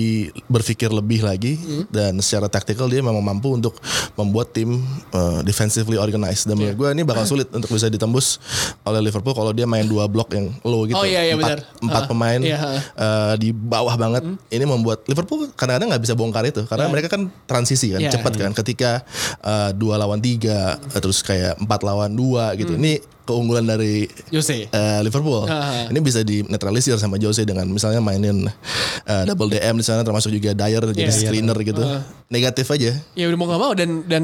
[0.51, 1.55] berpikir lebih lagi
[1.87, 3.79] dan secara taktikal dia memang mampu untuk
[4.19, 4.83] membuat tim
[5.15, 6.43] uh, defensively organized.
[6.51, 8.35] Dan menurut gue ini bakal sulit untuk bisa ditembus
[8.83, 10.99] oleh Liverpool kalau dia main dua blok yang low gitu.
[10.99, 11.59] Oh, iya, iya, empat, benar.
[11.87, 12.57] empat Ah, pemain iya,
[12.99, 14.27] uh, di bawah banget.
[14.51, 18.11] Ini membuat Liverpool kadang-kadang nggak bisa bongkar itu karena mereka kan transisi kan Iya.
[18.11, 19.07] cepat kan ketika
[19.39, 22.75] uh, dua lawan tiga terus kayak empat lawan dua gitu.
[22.75, 25.43] Ini keunggulan dari Jose uh, Liverpool.
[25.45, 25.85] Ah.
[25.85, 30.55] Ini bisa dinetralisir sama Jose dengan misalnya mainin uh, double DM di sana termasuk juga
[30.55, 31.11] Dyer jadi Iya.
[31.13, 31.83] screener gitu.
[32.27, 32.91] Negatif aja.
[33.13, 34.23] Ya udah mau gak mau dan dan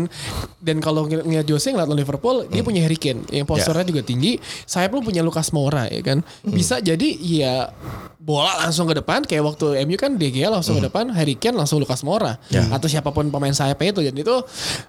[0.57, 4.39] dan kalau ng- ngeliat Jose ngeliat Liverpool dia punya Harry Kane yang posturnya juga tinggi.
[4.63, 6.23] Saya pun punya Lucas Moura ya kan.
[6.41, 7.71] Bisa jadi ya
[8.17, 11.75] bola langsung ke depan kayak waktu MU kan Gea langsung ke depan, Harry Kane langsung
[11.75, 12.63] Lucas Moura Ya.
[12.69, 14.01] atau siapa pun pemain sayapnya itu.
[14.01, 14.35] Dan itu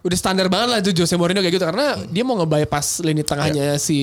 [0.00, 3.74] udah standar banget lah itu Jose Mourinho kayak gitu karena dia mau nge-bypass lini tengahnya
[3.77, 3.98] si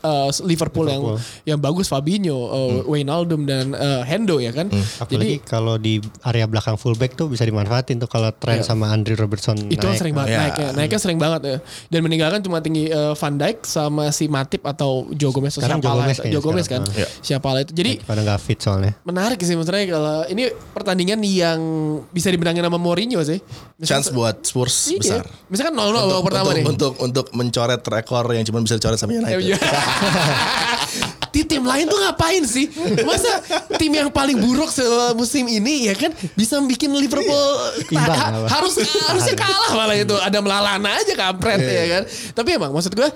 [0.00, 1.02] uh, Liverpool, yang
[1.46, 4.68] yang bagus Fabinho, uh, Wijnaldum dan uh, Hendo ya kan.
[4.98, 9.56] Apalagi kalau di area belakang fullback tuh bisa dimanfaatin tuh kalau tren sama Andrew Robertson
[9.66, 9.96] Itu naik.
[9.96, 10.38] sering banget Ya.
[10.42, 10.68] naiknya.
[10.72, 11.56] Naiknya sering banget ya.
[11.88, 15.78] Dan meninggalkan cuma tinggi eh, Van Dijk sama si Matip atau Joe Gomez atau Sekarang
[15.78, 16.04] siapa Joe lah.
[16.04, 16.82] Gomez Joe Gomez kan.
[16.92, 17.06] Ya.
[17.20, 17.72] Siapa lah itu.
[17.72, 18.92] Jadi Pada nggak fit soalnya.
[19.02, 21.60] menarik sih menurut saya kalau ini pertandingan yang
[22.08, 23.38] bisa dimenangin sama Mourinho sih.
[23.78, 24.98] Chance buat Spurs Iya.
[24.98, 25.24] besar.
[25.46, 26.64] Misalkan 0-0 babak pertama untuk, nih.
[26.66, 29.45] untuk untuk mencoret rekor yang cuma bisa dicoret sama United.
[29.46, 29.58] Iya.
[31.46, 32.66] Tim lain tuh ngapain sih?
[33.02, 33.40] Masa
[33.76, 34.68] tim yang paling buruk
[35.14, 37.46] musim ini ya kan bisa bikin Liverpool
[37.86, 38.74] Imbang ha- harus
[39.06, 40.12] harusnya kalah malah itu.
[40.12, 42.02] Ada melalana aja kampret ya kan.
[42.34, 43.12] Tapi emang maksud gue eh,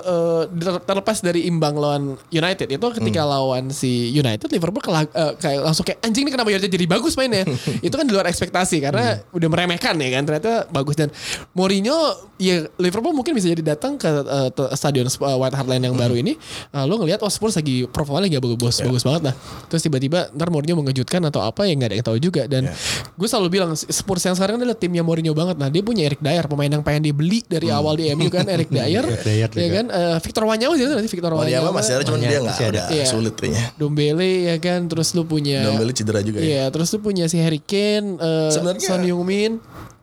[0.00, 5.32] eh, ter- terlepas dari imbang lawan United itu ketika lawan si United Liverpool kela- eh,
[5.36, 7.42] kayak langsung kayak anjing ini kenapa United jadi bagus mainnya.
[7.86, 10.94] itu kan di luar ekspektasi karena udah meremehkan ya kan ternyata bagus.
[10.94, 11.10] Dan
[11.52, 11.96] Mourinho
[12.36, 15.96] ya Liverpool mungkin bisa jadi datang ke eh, te- stadion eh, White Hart Lane yang
[15.96, 16.36] baru ini.
[16.70, 19.34] Eh, lo ngelihat oh Spurs lagi performa lagi bagus bagus bagus banget lah.
[19.66, 22.42] Terus tiba-tiba ntar Mourinho mengejutkan atau apa ya nggak ada yang tahu juga.
[22.44, 22.68] Dan
[23.10, 25.56] gue selalu bilang Spurs yang sekarang adalah timnya Mourinho banget.
[25.56, 28.68] Nah dia punya Eric Dyer pemain yang pengen dibeli dari awal di MU kan Eric
[28.76, 29.04] Dyer.
[29.16, 29.68] Dyer ya juga.
[29.72, 29.86] kan?
[29.88, 31.70] Eh, Victor Wanyama sih nanti Victor Oh dia Wanyama.
[31.70, 32.82] mah masih ada cuman Banyak, dia nggak ada.
[32.90, 33.04] Iya.
[33.06, 33.64] sulit kayaknya.
[33.74, 34.80] Dombele ya kan?
[34.84, 36.44] Terus lu punya Dombele cedera juga ya.
[36.44, 39.56] Iya, terus lu punya si Harry Kane, Sebenarnya- Son Heung-min,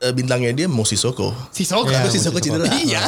[0.10, 1.30] bintangnya dia mau Sissoko.
[1.50, 1.86] Sissoko.
[1.86, 2.66] Tapi Sissoko cedera.
[2.74, 3.02] Iya.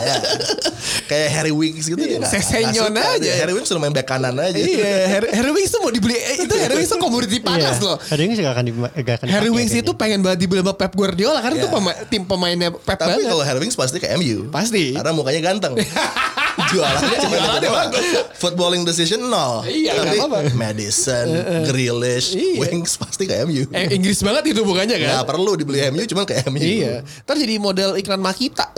[1.10, 2.18] Kayak Harry Winks gitu dia.
[2.18, 3.18] nggak- Sesenyon aja.
[3.18, 3.34] dia.
[3.36, 4.54] Harry Winks sudah main back kanan aja.
[4.54, 7.98] Iya, Harry, Harry Wings tuh mau dibeli eh, itu Harry Wings tuh komoditi panas loh.
[8.06, 9.98] Harry Wings gak akan, di, gak akan Harry Wings itu kayaknya.
[9.98, 11.64] pengen banget dibeli sama Pep Guardiola karena Iya.
[11.64, 13.26] itu pema- tim pemainnya Pep Tapi banget.
[13.28, 14.48] kalau Harry Winks pasti ke MU.
[14.50, 14.94] Pasti.
[14.94, 15.74] Karena mukanya ganteng.
[16.54, 17.78] Jualannya cuma Jualannya itu doang.
[17.90, 18.06] bagus.
[18.36, 19.64] Footballing decision nol.
[19.64, 20.38] Iya, Tapi apa-apa.
[20.54, 21.28] Madison,
[21.66, 22.60] Grealish, Iya.
[22.62, 23.66] Wings pasti ke MU.
[23.70, 25.10] Eh, Inggris banget itu bukannya kan?
[25.16, 26.60] Nggak perlu dibeli MU cuman ke MU.
[26.60, 28.70] Iya, ntar jadi model iklan Makita.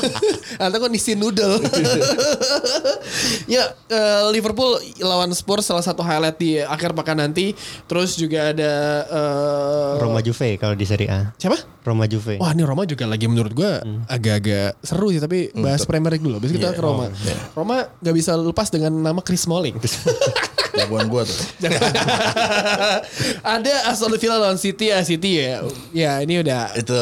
[0.62, 1.58] Atau kan isi noodle.
[3.46, 7.52] ya, eh, Liverpool lawan Spurs salah satu highlight di akhir pekan nanti.
[7.86, 8.72] Terus juga ada
[9.04, 11.32] eh, Roma Juve kalau di Serie A.
[11.36, 11.56] Siapa?
[11.82, 12.36] Roma Juve.
[12.36, 13.70] Wah ini Roma juga lagi menurut gue
[14.06, 16.36] agak-agak seru sih tapi bahas Premier League dulu.
[16.36, 16.74] Habis kita Iya.
[16.74, 17.06] ke Roma.
[17.56, 19.76] Roma gak bisa lepas dengan nama Chris Smalling.
[20.76, 21.38] Jagoan gue tuh.
[23.56, 25.64] ada Aston Villa lawan City ya City ya.
[25.96, 26.96] Ya ini udah Itu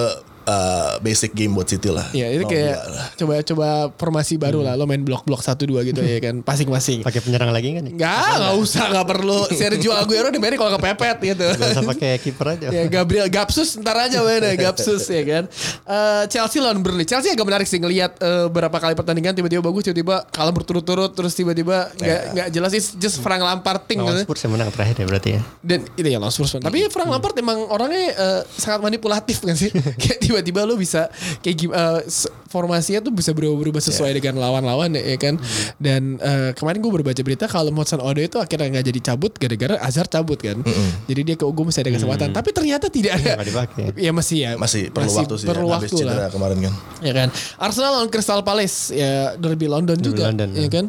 [0.44, 2.08] uh, basic game buat City lah.
[2.12, 2.76] Ya itu kayak
[3.18, 4.76] coba-coba formasi baru lah.
[4.76, 7.02] Lo main blok-blok satu dua gitu ya kan, masing-masing.
[7.04, 7.84] Pakai penyerang lagi kan?
[7.88, 7.92] ya?
[7.92, 9.38] Enggak, enggak usah, enggak perlu.
[9.50, 11.46] Sergio Aguero dimainin kalau kepepet gitu.
[11.56, 12.66] Gak usah pakai kiper aja.
[12.70, 15.44] ya Gabriel Gapsus ntar aja mana Gapsus ya kan.
[15.84, 17.06] Eh, Chelsea lawan Burnley.
[17.08, 21.32] Chelsea agak menarik sih ngelihat eh, berapa kali pertandingan tiba-tiba bagus, tiba-tiba kalah berturut-turut terus
[21.32, 24.28] tiba-tiba nggak nggak jelas sih just Frank Lampard ting Lawan gitu.
[24.28, 25.40] Spurs yang menang terakhir ya berarti ya.
[25.64, 26.58] Dan itu ya lawan Spurs.
[26.58, 29.70] Tapi Frank Lampard emang orangnya eh, sangat manipulatif kan sih.
[30.02, 31.06] kayak tiba-tiba lo bisa
[31.40, 35.34] kayak gim- s- formasinya tuh bisa berubah-ubah sesuai dengan lawan-lawan ya, ya kan.
[35.76, 39.32] Dan eh, kemarin gue baru baca berita kalau Hudson Odoi itu akhirnya nggak jadi cabut
[39.34, 40.58] gara-gara Hazard cabut kan.
[41.06, 42.30] Jadi dia ke Ugo masih ada kesempatan.
[42.30, 43.38] Tapi ternyata tidak ada.
[43.38, 43.84] Nggak dipakai.
[43.94, 44.50] Ya masih ya.
[44.54, 46.30] Masih perlu waktu sih Perlu ya, waktu lah.
[46.30, 46.74] kemarin kan.
[47.02, 47.28] Ya kan.
[47.58, 50.30] Arsenal lawan Crystal Palace ya derby London juga.
[50.30, 50.68] London, ya ya.
[50.70, 50.84] kan.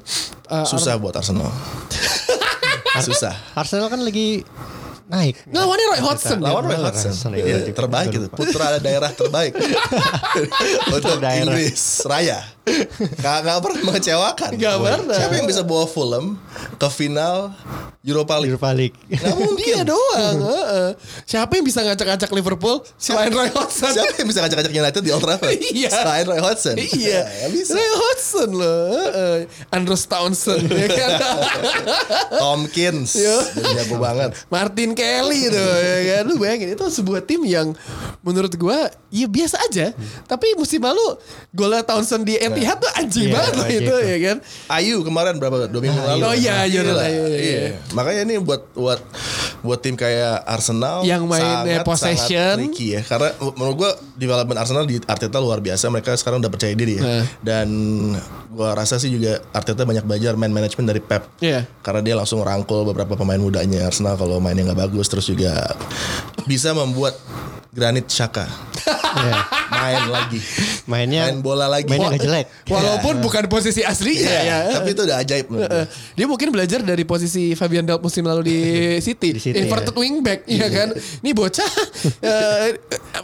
[0.45, 1.49] Eh, Susah buat Arsenal.
[3.01, 3.35] Susah.
[3.53, 4.45] Arsenal kan lagi
[5.09, 5.35] naik.
[5.49, 6.37] Ngelawannya Roy Hodgson.
[6.41, 7.31] Lawan Roy Lawan Hodgson.
[7.35, 7.73] Iya, iya.
[7.73, 8.27] terbaik itu.
[8.31, 9.53] Putra daerah terbaik.
[10.95, 11.53] Untuk daerah.
[11.53, 12.54] Inggris Raya.
[13.15, 14.49] Gak, gak pernah mengecewakan.
[14.57, 15.15] Nggak pernah.
[15.15, 16.41] Siapa yang bisa bawa Fulham
[16.75, 17.53] ke final
[18.01, 18.49] Europa League?
[18.57, 18.97] Europa League.
[19.07, 19.73] Gak mungkin.
[19.75, 20.37] Dia doang.
[20.41, 20.89] heeh.
[21.23, 23.93] Siapa yang bisa ngacak-ngacak Liverpool selain Roy Hodgson?
[23.93, 25.53] Siapa yang bisa ngacak-ngacak United di Old Trafford?
[25.55, 25.89] Iya.
[25.93, 26.75] Selain Roy Hodgson.
[26.77, 27.71] Iya, Gak bisa.
[27.77, 29.37] Roy Hodgson loh, heeh.
[29.69, 31.11] Andrew Townsend, ya kan?
[32.41, 33.13] Tompkins.
[33.13, 33.37] Dia
[33.81, 34.33] jago banget.
[34.49, 36.23] Martin Kelly tuh, ya kan?
[36.25, 37.73] Lu bayangin itu sebuah tim yang
[38.21, 39.93] menurut gua ya biasa aja,
[40.25, 41.17] tapi musim lalu
[41.51, 43.83] golnya Townsend di Etihad tuh anjing Iya, banget loh gitu.
[43.83, 44.37] itu, ya kan?
[44.71, 46.21] Ayu kemarin berapa dua minggu lalu.
[46.23, 47.03] Oh iya, Jordan Gila.
[47.03, 47.37] Ayu, iya.
[47.37, 47.67] Iya.
[47.91, 48.99] Makanya ini buat buat
[49.59, 52.55] buat tim kayak Arsenal Yang mainnya sangat, possession.
[52.55, 53.01] sangat tricky ya.
[53.03, 55.89] Karena menurut gua development Arsenal di Arteta luar biasa.
[55.89, 57.03] Mereka sekarang udah percaya diri ya.
[57.03, 57.23] Nah.
[57.41, 57.67] Dan
[58.49, 61.27] gua rasa sih juga Arteta banyak belajar man management dari Pep.
[61.41, 61.65] Iya.
[61.81, 65.75] Karena dia langsung rangkul beberapa pemain mudanya Arsenal kalau mainnya nggak bagus terus juga
[66.45, 67.17] bisa membuat
[67.75, 68.47] Granit Xhaka
[69.15, 69.39] Iya.
[69.71, 70.39] main lagi.
[70.85, 71.87] Mainnya Main bola lagi.
[71.87, 72.45] Mainnya nggak jelek.
[72.73, 74.57] Walaupun bukan posisi aslinya Iya, ya.
[74.75, 75.47] Tapi itu udah ajaib.
[75.47, 78.59] Eh, Dia mungkin belajar dari posisi Fabian Delp musim lalu di
[79.05, 79.97] City, Di City, inverted ya.
[79.97, 80.91] wingback, iya kan?
[80.95, 81.69] Ini bocah
[82.19, 82.75] eh,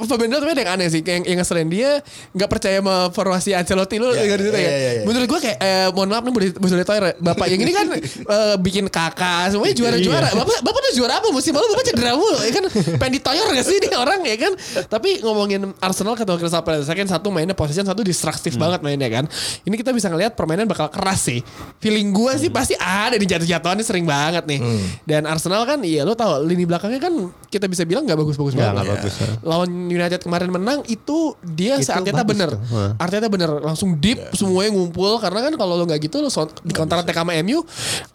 [0.02, 2.00] Fabian Delp yang aneh sih, yang, yang ngeselin dia
[2.32, 4.72] nggak percaya sama formasi Ancelotti lu Iya, dengar gitu iya, ya.
[4.72, 5.04] iya, iya.
[5.04, 7.16] Menurut gua kayak eh, mohon maaf nih boleh boleh toilet.
[7.20, 10.32] Bapak yang ini kan eh, bikin kakak semuanya juara-juara.
[10.32, 12.64] Bapak bapak tuh juara apa musim lalu bapak cedera mulu ya kan?
[12.96, 14.54] Pengen ditoyor gak sih ini orang ya kan?
[14.90, 19.30] Tapi ngomongin Arsenal ketemu Crystal Palace, kan satu mainnya possession, satu destruktif banget mainnya kan.
[19.62, 21.40] Ini kita bisa ngelihat permainan bakal keras sih.
[21.78, 24.60] Feeling gua sih pasti ada di jatuh-jatuhannya sering banget nih.
[25.06, 27.14] Dan Arsenal kan iya lo tau lini belakangnya kan
[27.48, 28.74] kita bisa bilang nggak bagus-bagus banget.
[28.74, 29.14] nggak bagus.
[29.46, 32.50] Lawan United kemarin menang itu dia Itu Arteta bener.
[32.58, 32.96] tuh.
[32.98, 36.74] Arteta bener langsung deep semuanya ngumpul karena kan kalau lo nggak gitu lo so- di
[36.74, 37.62] counter attack sama MU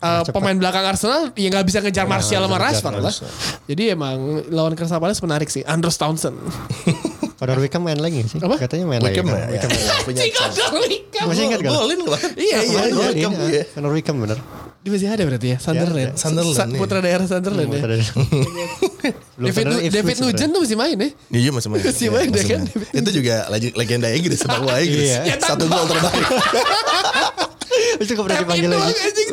[0.01, 3.15] uh, pemain belakang Arsenal ya nggak bisa ngejar Martial sama Rashford lah.
[3.69, 4.17] Jadi emang
[4.49, 5.63] lawan Crystal Palace menarik sih.
[5.63, 6.41] Andros Townsend.
[7.37, 8.41] Conor Wickham main lagi sih?
[8.41, 8.57] Apa?
[8.57, 9.21] Katanya main lagi.
[9.21, 11.29] Wickham ya, ya, ya, punya Wickham.
[11.29, 11.69] Masih ingat gak?
[11.69, 11.79] lo?
[11.85, 12.31] Golin kemarin.
[12.41, 12.65] Iya iya.
[12.65, 13.05] Kemarin iya.
[13.13, 13.49] Wickham, ah.
[13.53, 13.89] iya.
[13.93, 14.39] Wickham bener.
[14.81, 16.09] Dia masih ada berarti ya Sunderland.
[16.09, 16.17] ada.
[16.17, 16.81] Sunderland, iya.
[16.81, 17.81] Putra daerah Sunderland ya.
[19.37, 21.09] Belum David, David Nugent tuh masih main ya.
[21.29, 21.83] Iya masih main.
[21.85, 22.63] Masih Iya, main, masih kan?
[22.65, 23.01] main.
[23.05, 25.13] Itu juga lagi legenda Inggris sepak bola Inggris.
[25.13, 25.37] Iya.
[25.37, 26.25] Satu gol terbaik.
[27.97, 28.93] Itu gak pernah dipanggil lagi.
[28.95, 29.29] anjing.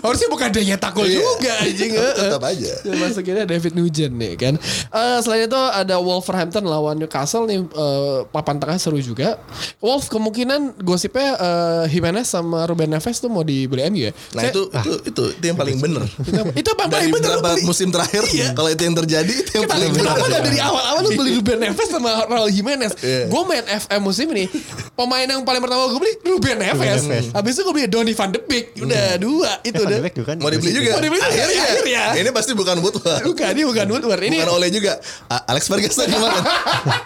[0.00, 1.18] Harusnya bukan dia takut Iya.
[1.18, 1.90] juga anjing.
[1.92, 2.14] heeh.
[2.16, 2.72] Tetap aja.
[2.92, 4.54] Masukinnya David Nugent nih kan.
[4.88, 9.38] Eh, selain itu ada Wolverhampton lawan Newcastle nih eh, papan tengah seru juga.
[9.78, 14.12] Wolves kemungkinan gosipnya eh, Jimenez sama Ruben Neves tuh mau dibeli MU ya.
[14.32, 16.02] Nah Saya- itu itu itu itu yang paling bener.
[16.02, 17.62] itu, itu yang Dari paling bener beli?
[17.62, 20.28] musim terakhir, kalau itu yang terjadi itu yang paling kenapa bener.
[20.28, 22.92] nggak dari awal-awal lu beli Ruben Neves sama Raul Jimenez?
[22.98, 23.26] Iya.
[23.26, 24.44] Gue main FM musim ini,
[24.92, 27.02] pemain yang paling pertama gue beli Ruben Neves.
[27.02, 27.24] Neves.
[27.30, 28.66] Habis itu gue beli Donny van de Beek.
[28.76, 30.24] Udah dua itu Eh, Van udah.
[30.24, 30.36] kan?
[30.38, 30.90] Mau dibeli juga.
[30.92, 31.62] Mau dibeli juga, Akhirnya.
[31.64, 32.02] akhirnya.
[32.18, 33.22] Ini pasti bukan Woodward.
[33.22, 34.22] Bukan, ini bukan Woodward.
[34.22, 34.92] Ini Bukan Oleh juga.
[35.28, 36.40] Alex Ferguson gimana?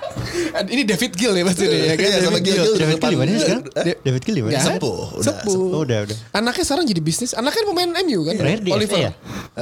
[0.73, 2.07] ini David Gill ya pasti nih ya kan.
[2.07, 2.39] Iya, sama.
[2.41, 2.55] Gill.
[2.57, 2.75] Gil.
[2.77, 3.63] David Gill di mana sih sekarang?
[4.03, 4.53] David Gill di mana?
[4.53, 4.75] Nggak ada.
[4.77, 5.57] Sepuh, udah, Sepuh.
[5.73, 6.17] Oh, udah, udah.
[6.33, 7.31] Anaknya sekarang jadi bisnis.
[7.33, 8.35] Anaknya pemain MU kan?
[8.37, 8.97] Terakhir di Oliver.
[8.97, 9.11] FA ya?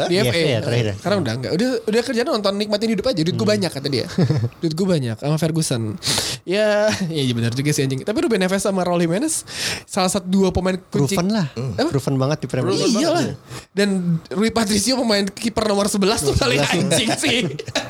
[0.07, 0.39] Di FA.
[0.39, 0.95] Ya, terakhir ya?
[0.99, 1.53] Sekarang udah enggak.
[1.55, 3.21] Udah udah kerja nonton nikmatin hidup aja.
[3.21, 4.07] Duit gue banyak kata dia.
[4.63, 5.83] Duit gue banyak sama Ferguson.
[6.45, 8.05] Ya, ya benar juga sih anjing.
[8.05, 9.45] Tapi Ruben Neves sama Raul Jimenez
[9.85, 11.47] salah satu dua pemain kunci Proven lah.
[11.91, 12.97] Proven banget di Premier League.
[12.97, 13.25] Iya lah.
[13.75, 17.41] Dan Rui Patricio pemain kiper nomor 11 tuh paling anjing sih.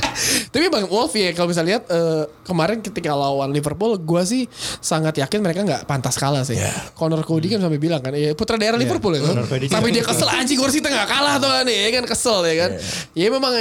[0.54, 4.42] Tapi Bang Wolf ya kalau bisa lihat eh, kemarin ketika lawan Liverpool gue sih
[4.78, 6.54] sangat yakin mereka nggak pantas kalah sih.
[6.94, 9.26] Connor Cody kan sampai bilang kan ya putra daerah Liverpool ya.
[9.26, 9.66] Connor Cody.
[9.66, 12.70] Sampai dia kesel anjing gue kita nggak kalah tuh kan ya kan kesel ya kan.
[13.14, 13.52] Ya memang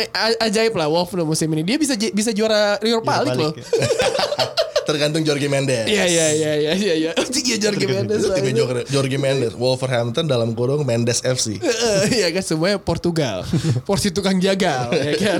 [0.41, 1.65] ajaib lah Wolf musim ini.
[1.65, 3.53] Dia bisa bisa juara Europa League loh.
[4.85, 5.87] Tergantung Jorge Mendes.
[5.89, 7.11] Iya iya iya iya iya iya.
[7.53, 8.23] Ya Jorge Mendes.
[8.23, 8.53] Itu lah timnya.
[8.63, 9.53] Jorge, Jorge Mendes.
[9.53, 11.59] Wolverhampton dalam kurung Mendes FC.
[12.13, 13.43] Iya kan semuanya Portugal.
[13.87, 15.39] Porsi tukang jagal ya kan.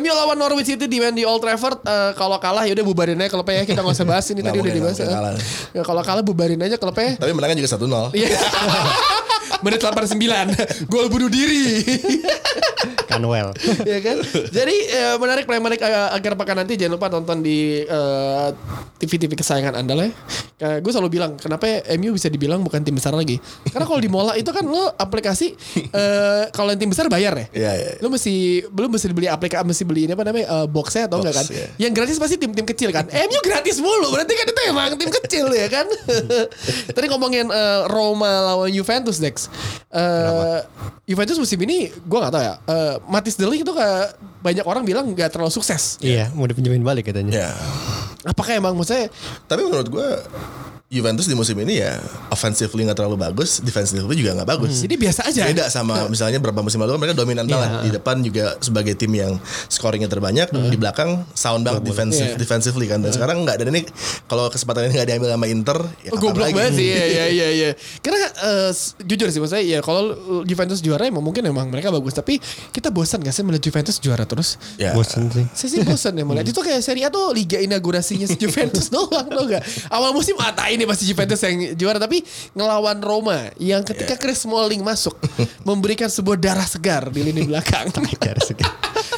[0.00, 3.28] MU lawan Norwich City di di Old Trafford Eh, kalau kalah ya udah bubarin aja
[3.34, 4.96] kalau ya kita nggak usah bahas ini tadi udah dibahas.
[5.02, 5.34] mungkin
[5.74, 5.82] ya.
[5.82, 7.18] kalau kalah bubarin aja kalau ya.
[7.18, 8.14] Tapi menangnya juga 1-0.
[8.14, 8.38] Iya.
[9.62, 11.82] Menit 89 Gol bunuh diri
[13.12, 13.50] Canwell.
[13.92, 14.16] ya kan?
[14.48, 16.74] Jadi eh, menarik menarik eh, akhir pekan nanti.
[16.80, 18.48] Jangan lupa tonton di eh,
[18.98, 20.14] TV-TV kesayangan anda lah ya.
[20.78, 21.66] Gue selalu bilang Kenapa
[21.98, 23.42] MU bisa dibilang bukan tim besar lagi?
[23.66, 25.58] Karena kalau di Mola itu kan lo aplikasi
[25.90, 27.46] eh, Kalau yang tim besar bayar ya?
[27.50, 27.90] Iya, iya.
[27.98, 31.26] Lo mesti Belum mesti beli aplikasi Mesti beli ini apa namanya eh, Boxnya atau Box,
[31.26, 31.46] enggak kan?
[31.50, 31.66] Iya.
[31.82, 33.10] Yang gratis pasti tim-tim kecil kan?
[33.10, 35.86] MU gratis mulu Berarti kan itu emang tim kecil ya kan?
[36.94, 39.50] Tadi ngomongin eh, Roma lawan Juventus Dex.
[39.90, 40.58] Eh,
[41.02, 45.06] Juventus musim ini gue gak tahu ya eh, Matis Deli itu kayak banyak orang bilang
[45.14, 47.30] gak terlalu sukses Iya, mau dipinjemin balik katanya.
[47.46, 47.50] Ya.
[48.22, 49.10] Apakah emang maksudnya
[49.50, 50.08] Tapi menurut gue
[50.92, 51.96] Juventus di musim ini ya
[52.28, 54.76] offensively nggak terlalu bagus, defensively juga nggak bagus.
[54.78, 58.20] Jadi biasa aja Beda sama misalnya beberapa musim lalu kan mereka dominan banget di depan
[58.20, 62.36] juga sebagai tim yang scoringnya terbanyak, di belakang sound banget defensive Iya.
[62.36, 63.00] defensively kan.
[63.00, 63.88] Dan sekarang nggak dan ini
[64.26, 66.54] kalau kesempatan ini nggak diambil sama Inter, ya Oh, kapan goblok lagi?
[66.54, 67.70] banget sih ya ya ya ya.
[67.98, 70.12] Karena eh, s- jujur sih maksudnya ya kalau
[70.44, 72.36] Juventus juara emang mungkin emang mereka bagus tapi
[72.68, 74.60] kita bosan gak sih melihat Juventus juara terus?
[74.76, 74.92] Ya.
[74.92, 75.48] Bosen sih.
[75.50, 79.08] Saya sih bosan ya melihat itu kayak Serie A tuh liga inaugurasinya si Juventus doang
[79.24, 79.64] tau gak?
[79.88, 82.26] Awal musim mata ini pasti Juventus yang juara tapi
[82.58, 85.14] ngelawan Roma yang ketika Chris Smalling masuk
[85.62, 87.86] memberikan sebuah darah segar di lini belakang.
[88.22, 88.66] Dari segi.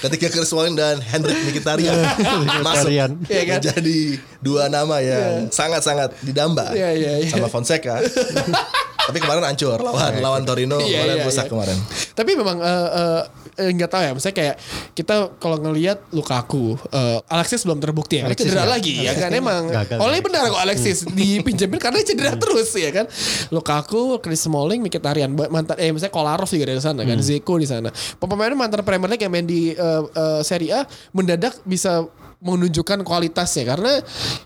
[0.04, 1.96] Ketika Chris Smalling dan Hendrik Mkhitaryan
[2.68, 2.92] masuk.
[2.92, 3.58] Iya kan?
[3.64, 4.00] menjadi
[4.44, 7.30] dua nama yang sangat-sangat didamba Iya, iya, iya.
[7.32, 7.96] sama Fonseca.
[9.04, 11.52] Tapi kemarin hancur lawan lawan Torino Iya, kemarin iya, rusak iya.
[11.52, 11.76] kemarin.
[12.14, 13.22] Tapi memang eh, eh,
[13.64, 14.56] eh, nggak tahu ya, misalnya kayak
[14.96, 18.74] kita kalau ngelihat Lukaku, eh, Alexis belum terbukti ya, Alexis cedera nggak.
[18.74, 19.62] lagi ya kan emang.
[19.68, 19.98] Gagal.
[20.00, 23.06] Oleh benar kok Alexis dipinjemin karena cedera terus ya kan.
[23.52, 27.88] Lukaku, Chris Smalling, Mkhitaryan, mantan eh misalnya Kolarov juga dari sana kan, Zeko di sana.
[28.16, 30.80] Pemain mantan Premier League yang main di eh, eh, Serie A
[31.12, 32.08] mendadak bisa
[32.40, 33.92] menunjukkan kualitasnya karena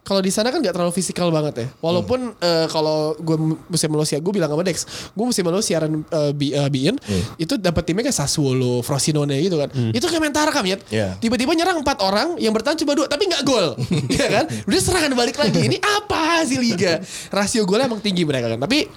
[0.03, 1.66] kalau di sana kan nggak terlalu fisikal banget ya.
[1.80, 3.36] Walaupun eh, kalau gue
[3.68, 6.95] musim lalu gue bilang sama Dex gue musim lalu siaran eh, bi, eh, Bien
[7.39, 9.68] itu dapat timnya kayak Sassuolo Frosinone gitu kan.
[9.93, 11.09] Itu kayak main Tarkam ya Iya.
[11.20, 13.74] tiba-tiba nyerang empat orang yang bertahan cuma dua tapi nggak gol.
[14.18, 14.45] Ya kan?
[14.66, 15.59] Udah serangan balik lagi.
[15.68, 16.99] Ini apa sih liga?
[17.36, 18.61] Rasio golnya emang tinggi mereka kan.
[18.62, 18.89] Tapi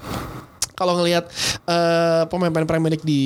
[0.82, 1.30] kalau ngelihat
[1.64, 3.22] eh, pemain-pemain Premier League di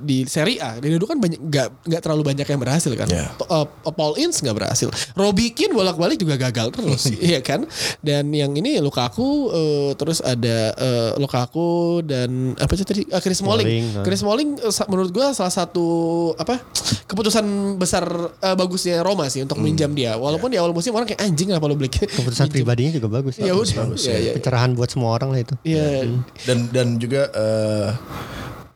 [0.00, 3.04] di Serie A, dari dulu kan banyak nggak nggak terlalu banyak yang berhasil kan.
[3.06, 3.28] Yeah.
[3.36, 4.88] To- eh, Paul Ince nggak berhasil.
[5.12, 7.68] Robbie Keane bolak-balik juga gagal terus, iya kan?
[8.00, 13.36] Dan yang ini Lukaku eh, terus ada eh, Lukaku dan apa sih tadi Eh, Chris
[13.36, 13.66] Smalling.
[13.66, 13.86] Smalling.
[14.02, 15.86] Chris Smalling sa- menurut gua salah satu
[16.34, 16.56] apa
[17.04, 17.44] keputusan
[17.76, 18.06] besar
[18.40, 20.16] eh, bagusnya Roma sih untuk minjam dia.
[20.16, 23.36] Walaupun di awal musim orang kayak anjing apa lu beli Keputusan pribadinya juga bagus.
[23.36, 23.92] Ya udah.
[23.96, 24.32] Ya, ya.
[24.34, 25.54] Pencerahan buat semua orang lah itu.
[25.62, 26.08] Iya.
[26.44, 27.88] Dan dan juga eh,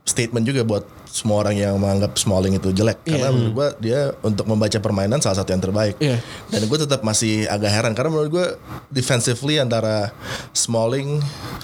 [0.05, 4.45] statement juga buat semua orang yang menganggap Smalling itu jelek karena menurut gua dia untuk
[4.45, 5.97] membaca permainan salah satu yang terbaik.
[5.99, 6.21] Iya.
[6.49, 8.47] Dan gue tetap masih agak heran karena menurut gue
[8.93, 10.13] defensively antara
[10.53, 11.21] Smalling,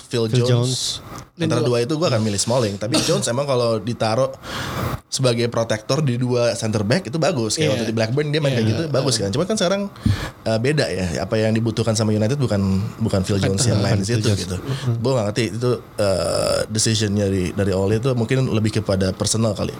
[0.08, 1.00] Phil, Phil Jones,
[1.36, 2.74] antara dua itu gue akan milih Smalling.
[2.80, 4.32] Tapi Jones emang kalau ditaruh
[5.06, 7.54] sebagai protektor di dua center back itu bagus.
[7.54, 7.70] Kayak Iya.
[7.70, 9.30] waktu di Blackburn dia main kayak gitu bagus kan.
[9.30, 9.86] Cuma kan sekarang
[10.42, 11.22] uh, beda ya.
[11.22, 14.58] Apa yang dibutuhkan sama United bukan bukan Phil Jones yang main di situ gitu.
[14.98, 19.74] Gue gak ngerti itu uh, decisionnya dari dari Ole itu mungkin lebih kepada personal kali.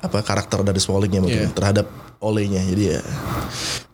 [0.00, 1.52] Apa karakter dari Smallingnya mungkin Iya.
[1.52, 2.64] terhadap Ole-nya.
[2.64, 3.00] Jadi ya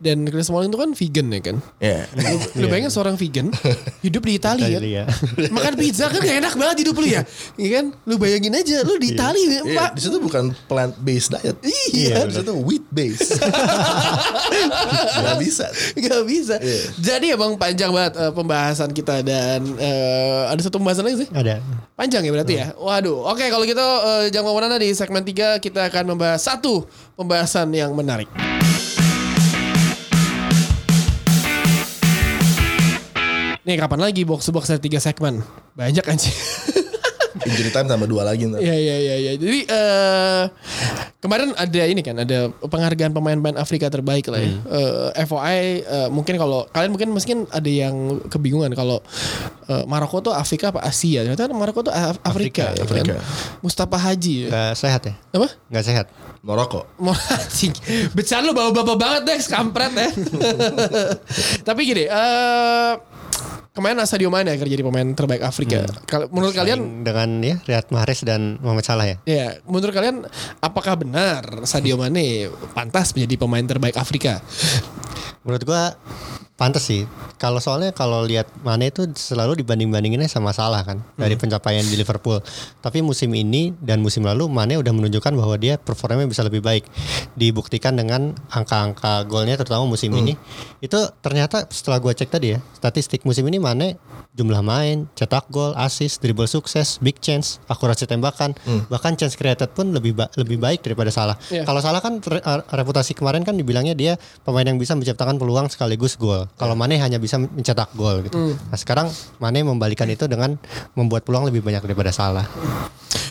[0.00, 1.56] Dan Chris Smalling itu kan vegan ya kan.
[1.76, 2.08] ya
[2.56, 3.52] Lu bayangin seorang vegan
[4.00, 4.80] hidup di Italia kan.
[4.80, 5.02] Italia.
[5.56, 7.22] Makan pizza kan gak enak banget hidup lu ya.
[7.54, 7.84] Iya kan?
[8.06, 9.90] Lu bayangin aja lu di Italia Iya, Pak.
[9.92, 11.56] di situ bukan plant based diet.
[11.92, 12.24] Iya.
[12.24, 13.36] di situ wheat based.
[15.20, 15.66] Gak bisa.
[15.94, 16.56] Gak bisa.
[16.56, 16.80] Iya.
[16.96, 21.28] Jadi emang panjang banget eh, pembahasan kita dan eh, ada satu pembahasan lagi sih.
[21.28, 21.60] Ada.
[21.92, 22.72] Panjang ya berarti ya.
[22.74, 23.28] Waduh.
[23.28, 26.88] Oke kalau gitu eh, jangan ke mana-mana di segmen 3 kita akan membahas satu
[27.20, 28.32] pembahasan yang menarik.
[33.60, 35.44] Nih kapan lagi box to box ada tiga segmen?
[35.76, 36.32] Banyak anjing.
[37.40, 38.60] Injury time tambah dua lagi ntar.
[38.60, 39.32] Iya iya iya iya.
[39.36, 40.42] Jadi eh
[41.20, 44.50] kemarin ada ini kan ada penghargaan pemain-pemain Afrika terbaik lah ya.
[45.14, 49.04] Eh, FOI eh, mungkin kalau kalian mungkin mungkin ada yang kebingungan kalau
[49.68, 51.20] eh, Maroko tuh Afrika apa Asia?
[51.22, 53.12] Ternyata Maroko tuh Af- Afrika, ya Afrika.
[53.16, 53.24] kan?
[53.60, 54.48] Mustafa Haji.
[54.48, 54.48] ya.
[54.48, 55.14] Gak sehat ya?
[55.36, 55.48] Apa?
[55.68, 56.06] Gak sehat.
[57.36, 57.72] Anjing.
[58.16, 60.08] Bercanda lu bawa-bawa banget deh, kampret ya.
[61.68, 62.92] Tapi gini, eh
[63.70, 65.86] kemarin Sadio Mane akhirnya jadi pemain terbaik Afrika.
[66.08, 69.16] Kalau menurut kalian Saing dengan ya Riyad Mahrez dan Mohamed Salah ya.
[69.24, 70.26] Ya, menurut kalian
[70.58, 74.42] apakah benar Sadio Mane pantas menjadi pemain terbaik Afrika?
[75.40, 75.96] Menurut gua
[76.54, 77.08] pantas sih.
[77.36, 82.36] Kalau soalnya kalau lihat Mane itu selalu dibanding-bandinginnya sama Salah kan dari pencapaian di Liverpool.
[82.78, 86.84] Tapi musim ini dan musim lalu Mane udah menunjukkan bahwa dia performanya bisa lebih baik.
[87.32, 90.36] Dibuktikan dengan angka-angka golnya terutama musim ini.
[90.78, 93.96] Itu ternyata setelah gua cek tadi ya, statistik musim ini Mane
[94.30, 98.54] jumlah main, cetak gol, assist, dribble sukses, big chance, akurasi tembakan,
[98.86, 101.34] bahkan chance created pun lebih ba- lebih baik daripada Salah.
[101.48, 101.64] Iya.
[101.64, 106.16] Kalau Salah kan re- reputasi kemarin kan dibilangnya dia pemain yang bisa menciptakan peluang sekaligus
[106.16, 106.48] gol.
[106.56, 108.56] Kalau Mane hanya bisa mencetak gol gitu.
[108.56, 110.56] Nah, sekarang Mane membalikan itu dengan
[110.96, 112.48] membuat peluang lebih banyak daripada Salah.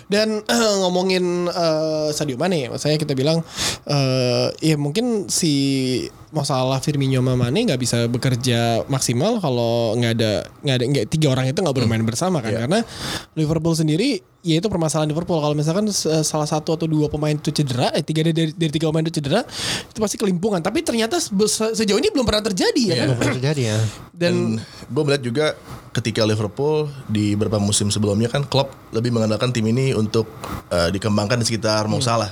[0.10, 0.41] Dan
[0.86, 3.41] ngomongin eh, Sadio Mane, saya kita bilang
[3.89, 10.32] eh, ya mungkin si masalah Firmino sama Mane nggak bisa bekerja maksimal kalau nggak ada
[10.62, 12.54] nggak ada nggak tiga orang itu nggak bermain bersama kan.
[12.54, 12.80] Karena
[13.34, 15.42] Liverpool sendiri ya itu permasalahan Liverpool.
[15.42, 18.72] Kalau misalkan eh, salah satu atau dua pemain itu cedera eh tiga dari, dari, dari
[18.72, 19.42] tiga pemain itu cedera
[19.90, 20.62] itu pasti kelimpungan.
[20.62, 23.08] Tapi ternyata se- se- sejauh ini belum pernah terjadi ya kan?
[23.10, 23.78] Belum pernah terjadi ya.
[24.14, 24.36] dan Dan
[24.86, 25.46] gue melihat juga
[26.00, 30.26] ketika Liverpool di beberapa musim sebelumnya kan Klopp lebih mengandalkan tim ini untuk
[30.72, 32.32] eh, dikembangkan di sekitar Mo Salah.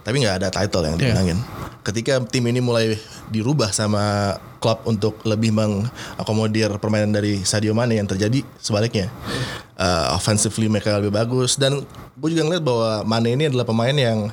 [0.00, 1.38] Tapi nggak ada title yang dimenangin.
[1.84, 2.96] Ketika tim ini mulai
[3.28, 4.34] dirubah sama
[4.64, 9.12] Klopp untuk lebih mengakomodir permainan dari Sadio Mane yang terjadi sebaliknya.
[9.74, 11.82] Eh, offensively mereka lebih bagus dan
[12.14, 14.30] gue juga ngeliat bahwa Mane ini adalah pemain yang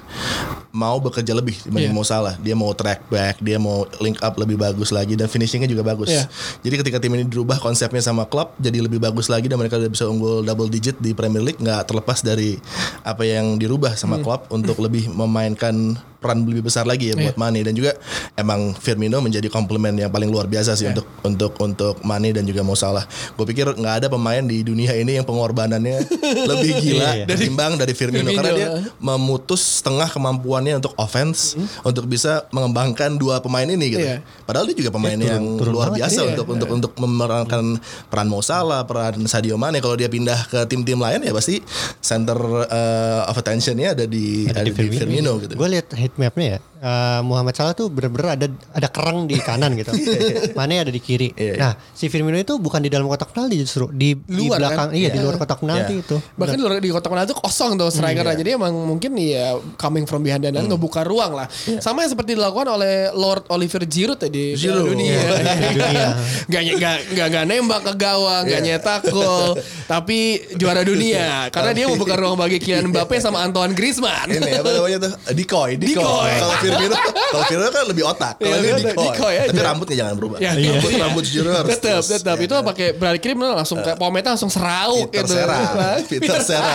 [0.71, 1.97] mau bekerja lebih dibanding Iya.
[1.97, 2.37] Mo Salah.
[2.37, 6.13] Dia mau track back, dia mau link up lebih bagus lagi dan finishingnya juga bagus.
[6.13, 6.29] Iya.
[6.61, 9.89] Jadi ketika tim ini dirubah konsepnya sama klub jadi lebih bagus lagi dan mereka udah
[9.89, 12.61] bisa unggul double digit di Premier League nggak terlepas dari
[13.01, 17.65] apa yang dirubah sama klub untuk lebih memainkan peran lebih besar lagi ya buat Mane
[17.65, 17.97] dan juga
[18.37, 22.61] emang Firmino menjadi komplement yang paling luar biasa sih untuk untuk untuk Mane dan juga
[22.61, 23.07] Mo Salah.
[23.33, 26.05] Gue pikir nggak ada pemain di dunia ini yang pengorbanannya
[26.51, 27.25] lebih gila Iya.
[27.27, 28.83] darimbang dari Firmino, Firmino, karena dia eh.
[29.01, 34.05] memutus setengah kemampuannya untuk offense untuk bisa mengembangkan dua pemain ini gitu.
[34.05, 34.23] Iya.
[34.43, 36.29] Padahal dia juga pemain turun- yang turun luar biasa iya.
[36.35, 37.79] untuk untuk untuk memerankan
[38.11, 39.79] peran Mo Salah, peran Sadio Mane.
[39.79, 41.59] Kalau dia pindah ke tim-tim lain ya pasti
[41.99, 45.53] center uh, of attentionnya ada di ada, di Firmino, gitu.
[45.55, 46.70] Gue lihat heat mapnya ya.
[46.81, 49.93] Eh, Muhammad Salah tuh bener-bener ada ada kerang di kanan gitu.
[50.57, 51.29] Mane ada di kiri.
[51.31, 51.61] Iya, iya.
[51.61, 54.97] Nah, si Firmino itu bukan di dalam kotak penalti justru di di Luar, belakang kan?
[54.97, 55.23] iya di Iya.
[55.23, 56.03] luar kotak penalti Iya.
[56.03, 56.17] itu.
[56.33, 58.33] bahkan di, luar- di kotak penalti kosong tuh striker iya.
[58.35, 59.45] jadi emang mungkin ya
[59.77, 60.65] coming from behind dan Hmm.
[60.67, 61.45] ngebuka ruang lah
[61.77, 64.89] sama yang seperti dilakukan oleh Lord Oliver Giroud tadi di Giroud.
[64.89, 65.29] Dunia Iya,
[65.69, 66.07] dunia.
[66.51, 69.53] Gak, gak, gak, gak nembak ke gawang, gak nyetak gol,
[69.91, 70.19] tapi
[70.53, 71.47] juara dunia.
[71.47, 74.27] Karena dia membuka ruang bagi Kylian Mbappe sama Antoine Griezmann.
[74.27, 76.31] ini apa namanya tuh decoy decoy, Decoy.
[76.37, 79.49] kalau Firmino kalau Firmino kan lebih otak kalau Iya, ini decoy aja.
[79.49, 82.07] tapi rambutnya jangan berubah Ya, rambut rambut Giroud harus tetap, terus.
[82.09, 82.35] tetap.
[82.35, 82.63] Ya Itu kan?
[82.65, 85.33] pakai beralih kirim langsung kayak pometa langsung serau Peter gitu.
[85.33, 86.73] Serra Nah, Peter Serra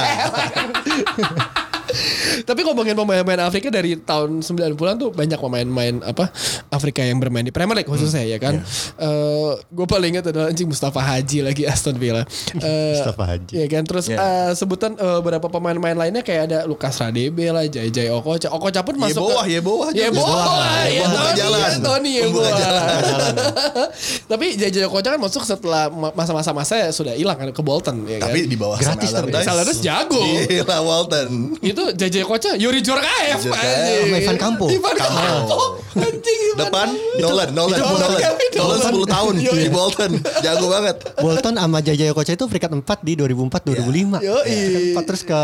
[2.43, 6.31] Tapi ngomongin pemain-pemain Afrika dari tahun 90-an tuh banyak pemain-pemain apa
[6.69, 8.61] Afrika yang bermain di Premier League khususnya ya kan.
[9.67, 12.23] gue paling ingat adalah anjing Mustafa Haji lagi Aston Villa.
[12.57, 13.53] Eh, Mustafa Haji.
[13.55, 14.17] Ya kan terus Ya.
[14.17, 18.49] eh, sebutan eh, beberapa pemain-pemain lainnya kayak ada Lukas Radebe lah, Jai Jai Okocha.
[18.49, 19.89] Okocha pun masuk Yeboah, ke Yeboah.
[19.93, 20.45] Yeboah,
[20.89, 21.61] Yeboah, ya jalan.
[21.61, 22.51] ya Tony Yeboah.
[24.31, 28.07] Tapi Jai Jai Okocha kan masuk setelah ma- masa-masa masa sudah hilang kan ke Bolton
[28.07, 28.31] ya kan.
[28.31, 30.19] tapi di bawah Gratis Allardyce jago.
[30.19, 31.29] Gila Walton
[31.61, 33.39] itu JJ Kocha Yuri Jorkaev Jorkaev.
[33.53, 34.01] anjing.
[34.07, 34.67] Sama Ivan Campo.
[34.67, 35.59] Ivan Campo.
[35.95, 36.89] anjing Ivan depan.
[37.23, 38.21] Nolan Nolan itu Nolan.
[38.57, 39.67] Nolan 10 tahun di.
[39.71, 40.11] Bolton
[40.41, 44.25] jago banget Bolton sama Jajaya Kocha itu peringkat 4 di 2004 2005.
[44.25, 44.43] Yoi.
[44.47, 45.41] Peringkat 4 terus ke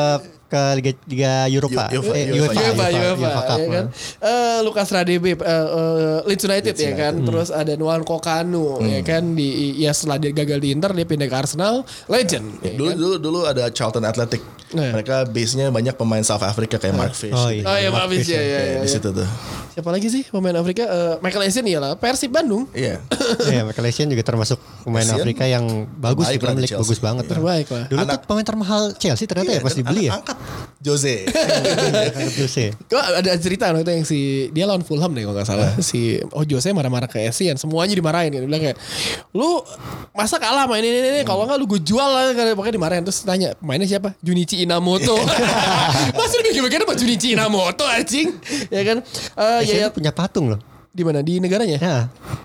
[0.53, 1.85] ke Liga, Liga Eropa.
[1.89, 2.53] UEFA, Eh, UEFA.
[2.53, 3.87] UEFA, UEFA, Cup, ya kan.
[4.21, 7.15] Eh, Lukas Radebe, eh, eh, Leeds United ya kan.
[7.17, 7.25] Hmm.
[7.25, 9.49] Terus ada Nuan Kokanu ya kan di
[9.81, 12.61] ya setelah dia gagal di Inter dia pindah ke Arsenal, legend.
[12.61, 12.97] ya dulu kan?
[12.99, 14.89] dulu dulu ada Charlton Athletic Iya.
[14.91, 17.61] mereka base nya banyak pemain South Africa kayak Mark Fish Oh, iya.
[17.63, 18.41] Oh iya Pak Fis, ya,
[18.81, 19.29] di situ tuh
[19.73, 20.85] Siapa lagi sih pemain Afrika?
[20.85, 22.69] Eh, Michael Essien ya lah, Persib Bandung.
[22.77, 23.01] iya
[23.53, 27.25] Iya, Michael Essien juga termasuk pemain Essien Afrika yang bagus di Premier League, bagus banget.
[27.25, 27.85] Terbaik lah.
[27.89, 30.21] Dulu Anak- tuh pemain termahal Chelsea ternyata ya pas dan dibeli ya.
[30.21, 30.37] angkat
[30.83, 31.31] Jose
[32.39, 32.75] Jose.
[32.91, 34.19] Kok ada cerita waktu itu yang si
[34.51, 35.71] dia lawan Fulham deh kalau nggak salah.
[35.79, 38.43] Si oh Jose marah-marah ke Essien, semuanya dimarahin gitu.
[38.43, 38.79] Dia bilang kayak
[39.31, 39.63] lu
[40.11, 41.23] masa kalah main ini ini, ini.
[41.23, 44.19] kalau nggak lu gue jual lah pokoknya dimarahin terus tanya mainnya siapa?
[44.19, 45.15] Junichi Inamoto.
[46.19, 48.35] Masa lu bikin-bikin apa Junichi Inamoto anjing?
[48.69, 48.99] Ya kan?
[49.39, 50.72] Eh ya, Essien ya tuh punya patung loh.
[50.93, 51.25] Di mana?
[51.25, 51.81] Di negaranya?
[51.81, 51.97] Ya,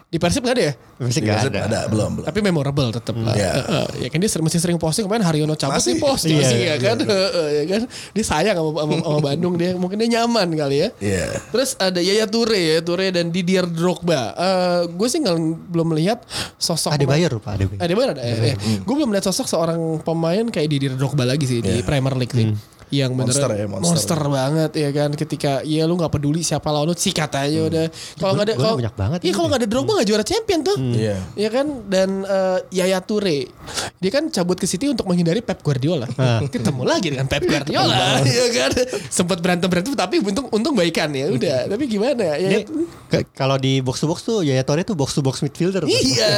[0.07, 0.73] Di Persib nggak ada ya?
[1.03, 1.59] Iya, nggak ada.
[1.67, 2.25] ada belum belum.
[2.31, 3.35] Tapi memorable tetap lah.
[3.35, 3.51] Iya.
[3.59, 5.93] Heeh, ya kan dia sering, masih sering posting kemarin Haryono cabut Masih.
[5.93, 6.97] nih posting Iya, sih iya, ya kan.
[7.03, 7.81] Heeh, ya kan.
[8.15, 9.75] Dia sayang sama, sama, sama Bandung dia.
[9.75, 10.89] Mungkin dia nyaman kali ya.
[10.97, 11.25] Iya.
[11.51, 14.31] Terus ada Yaya Toure ya, Toure dan Didier Drogba.
[14.31, 15.35] Eh gue sih nggak
[15.67, 16.23] belum melihat
[16.55, 17.83] sosok Ada bayar lupa ada bayar.
[17.83, 18.21] ada benar ada.
[18.23, 18.55] ya.
[18.81, 22.47] Gue belum melihat sosok seorang pemain kayak Didier Drogba lagi sih di Premier League sih.
[22.87, 24.21] Yang Monster ya, monster, monster.
[24.31, 27.85] banget ya kan ketika ya lu nggak peduli siapa lawan lu sikat aja udah.
[28.15, 30.77] Kalau nggak ada kalau banyak banget Iya kalau nggak ada Drogba nggak juara champion tuh.
[30.79, 31.19] Iya.
[31.35, 33.51] Ya kan dan eh, Yaya Toure
[33.99, 36.07] dia kan cabut ke City untuk menghindari Pep Guardiola.
[36.47, 38.71] Ketemu lagi dengan Pep Guardiola ya kan.
[39.11, 41.67] Sempat berantem-berantem tapi untung untung baikan ya udah.
[41.67, 42.63] Tapi gimana ya?
[43.11, 45.83] Ke- kalau di box to box tuh Yaya Toure tuh box to box midfielder.
[45.83, 46.31] Iya.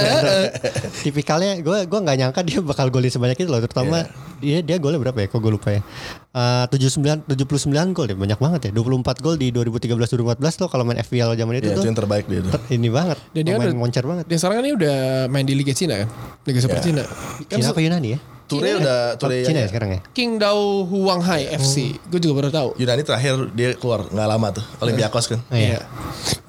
[1.06, 4.10] Tipikalnya gue gua nggak nyangka dia bakal golin sebanyak itu loh terutama
[4.40, 5.28] dia dia golnya berapa ya?
[5.28, 5.82] Kok gue lupa ya.
[6.30, 8.72] Eh, tujuh sembilan tujuh puluh sembilan gol deh banyak banget ya.
[8.72, 11.98] 24 gol di 2013 2014 tuh kalau main FPL zaman itu Iya, itu tuh yang
[11.98, 12.40] terbaik dia.
[12.40, 12.52] tuh.
[12.52, 13.18] ter- ini banget.
[13.30, 14.26] Dan dia kan udah- moncer banget.
[14.26, 16.10] Dia sekarang kan ini udah main di Liga Cina kan?
[16.44, 16.84] Liga Super Ya.
[16.84, 17.04] Cina.
[17.46, 18.20] Kan Cina apa Yunani ya?
[18.50, 20.00] Toure udah Toure Cina ya sekarang ya?
[20.10, 21.93] King Dao Huang Hai FC.
[22.10, 22.70] Gue juga baru tahu.
[22.82, 24.66] Yunani terakhir dia keluar nggak lama tuh.
[24.82, 25.39] Olympiakos kan.
[25.45, 25.86] Oh, iya.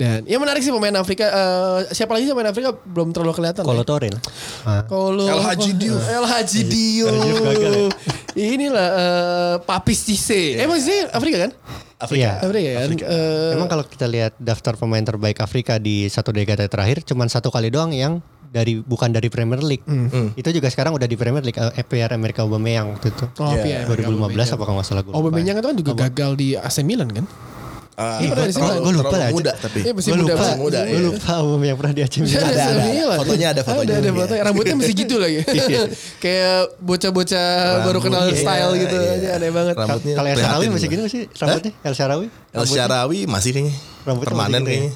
[0.01, 1.28] Dan ya menarik sih pemain Afrika.
[1.28, 3.62] Eh, siapa lagi sih pemain Afrika belum terlalu kelihatan.
[3.68, 3.86] Kolo ya.
[3.86, 4.22] Toure lah.
[4.64, 4.82] Ah.
[4.88, 6.01] Kolo El Hadji Diouf.
[6.16, 6.24] El.
[6.24, 7.88] El Diouf gagal ya?
[8.40, 10.57] Inilah eh, Papis Cisse.
[10.57, 11.53] Eh maksudnya Afrika kan?
[12.01, 12.16] Afrika.
[12.16, 12.32] Iya.
[12.40, 12.88] Afrika kan?
[12.96, 17.53] Eh, Emang kalau kita lihat daftar pemain terbaik Afrika di satu dekade terakhir cuman satu
[17.53, 19.86] kali doang yang dari bukan dari Premier League.
[19.86, 20.34] Hmm.
[20.34, 23.24] Itu juga sekarang udah di Premier League eh, EPR Amerika Aubameyang waktu itu.
[23.38, 23.86] Oh, Iya.
[23.86, 23.86] iya.
[23.86, 25.14] 2015 apa kalau nggak salah gue.
[25.14, 27.26] Aubameyang itu kan juga gagal di AC Milan kan?
[28.01, 28.64] Pernah di sini.
[28.64, 29.78] terlalu- Gua lupa lah, muda tapi.
[29.84, 30.32] Iya, masih Gue muda.
[30.32, 31.05] lupa, masih muda, gue iya.
[31.05, 32.40] lupa Aubameyang pernah di AC Milan.
[32.40, 32.80] Ada, ada.
[32.80, 33.18] Milan.
[33.20, 33.84] Fotonya ada fotonya.
[33.84, 34.42] Ada, ada fotonya.
[34.42, 35.38] Rambutnya masih gitu lagi.
[36.24, 37.48] Kayak bocah-bocah
[37.84, 39.12] baru kenal style iya, gitu iya.
[39.12, 39.74] aja aneh banget.
[39.76, 41.72] Rambutnya Kalau El Sharawi masih gini masih rambutnya?
[41.84, 42.26] El Sharawi?
[42.51, 43.74] El Sharawi masih kayaknya.
[44.01, 44.92] Rambutnya Permanen kayaknya.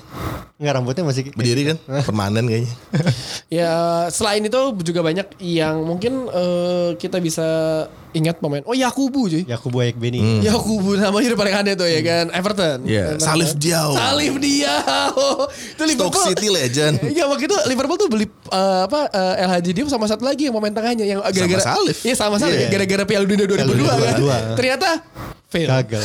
[0.54, 1.76] Enggak rambutnya masih Berdiri kan?
[2.02, 2.72] Permanen kayaknya.
[3.52, 3.70] Ya
[4.10, 7.46] selain itu juga banyak yang mungkin eh, kita bisa
[8.10, 8.64] ingat pemain.
[8.66, 9.46] Oh Yakubu cuy.
[9.46, 10.18] Yakubu Ekbeni.
[10.18, 10.40] Hmm.
[10.42, 12.26] Yakubu namanya udah paling aneh tuh ya kan.
[12.34, 12.82] Everton.
[12.82, 13.22] Iya, Everton.
[13.22, 13.92] Salif Diao.
[13.94, 15.30] Salif Diao.
[15.76, 16.10] itu Liverpool.
[16.10, 16.94] Stoke City legend.
[17.14, 20.48] Iya waktu itu Liverpool tuh beli eh, apa eh, El Hadji Diouf sama satu lagi
[20.50, 22.02] yang pemain tengahnya yang gara-gara Salif.
[22.02, 22.72] Iya sama Salif Iya.
[22.72, 23.66] gara-gara Piala Dunia 2002 kan.
[24.18, 24.58] 2022.
[24.58, 24.88] Ternyata
[25.46, 25.68] fail.
[25.70, 26.02] Gagal.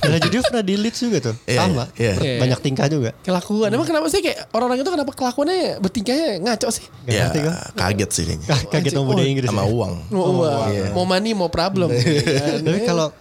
[0.00, 1.34] Jadi pernah di Leeds juga tuh.
[1.44, 1.84] Iya, Sama.
[1.94, 2.12] iya.
[2.16, 2.36] Iya.
[2.40, 3.10] Banyak tingkah juga.
[3.20, 3.68] Kelakuan.
[3.68, 6.84] Emang kenapa sih kayak orang-orang itu kenapa kelakuannya bertingkahnya ngaco sih?
[7.04, 7.40] Gak Ya, ngerti
[7.74, 8.46] kaget sih kayaknya.
[8.66, 9.48] Kaget mau budaya Inggris.
[9.48, 9.68] Sama ya.
[9.68, 9.92] uang.
[10.08, 10.86] Mau uang, Iya.
[10.90, 11.88] mau money, mau problem.
[11.90, 12.60] Kan?
[12.66, 13.12] Tapi kalau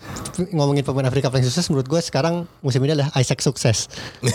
[0.50, 3.92] ngomongin pemain Afrika paling sukses menurut gue sekarang musim ini adalah Isaac sukses.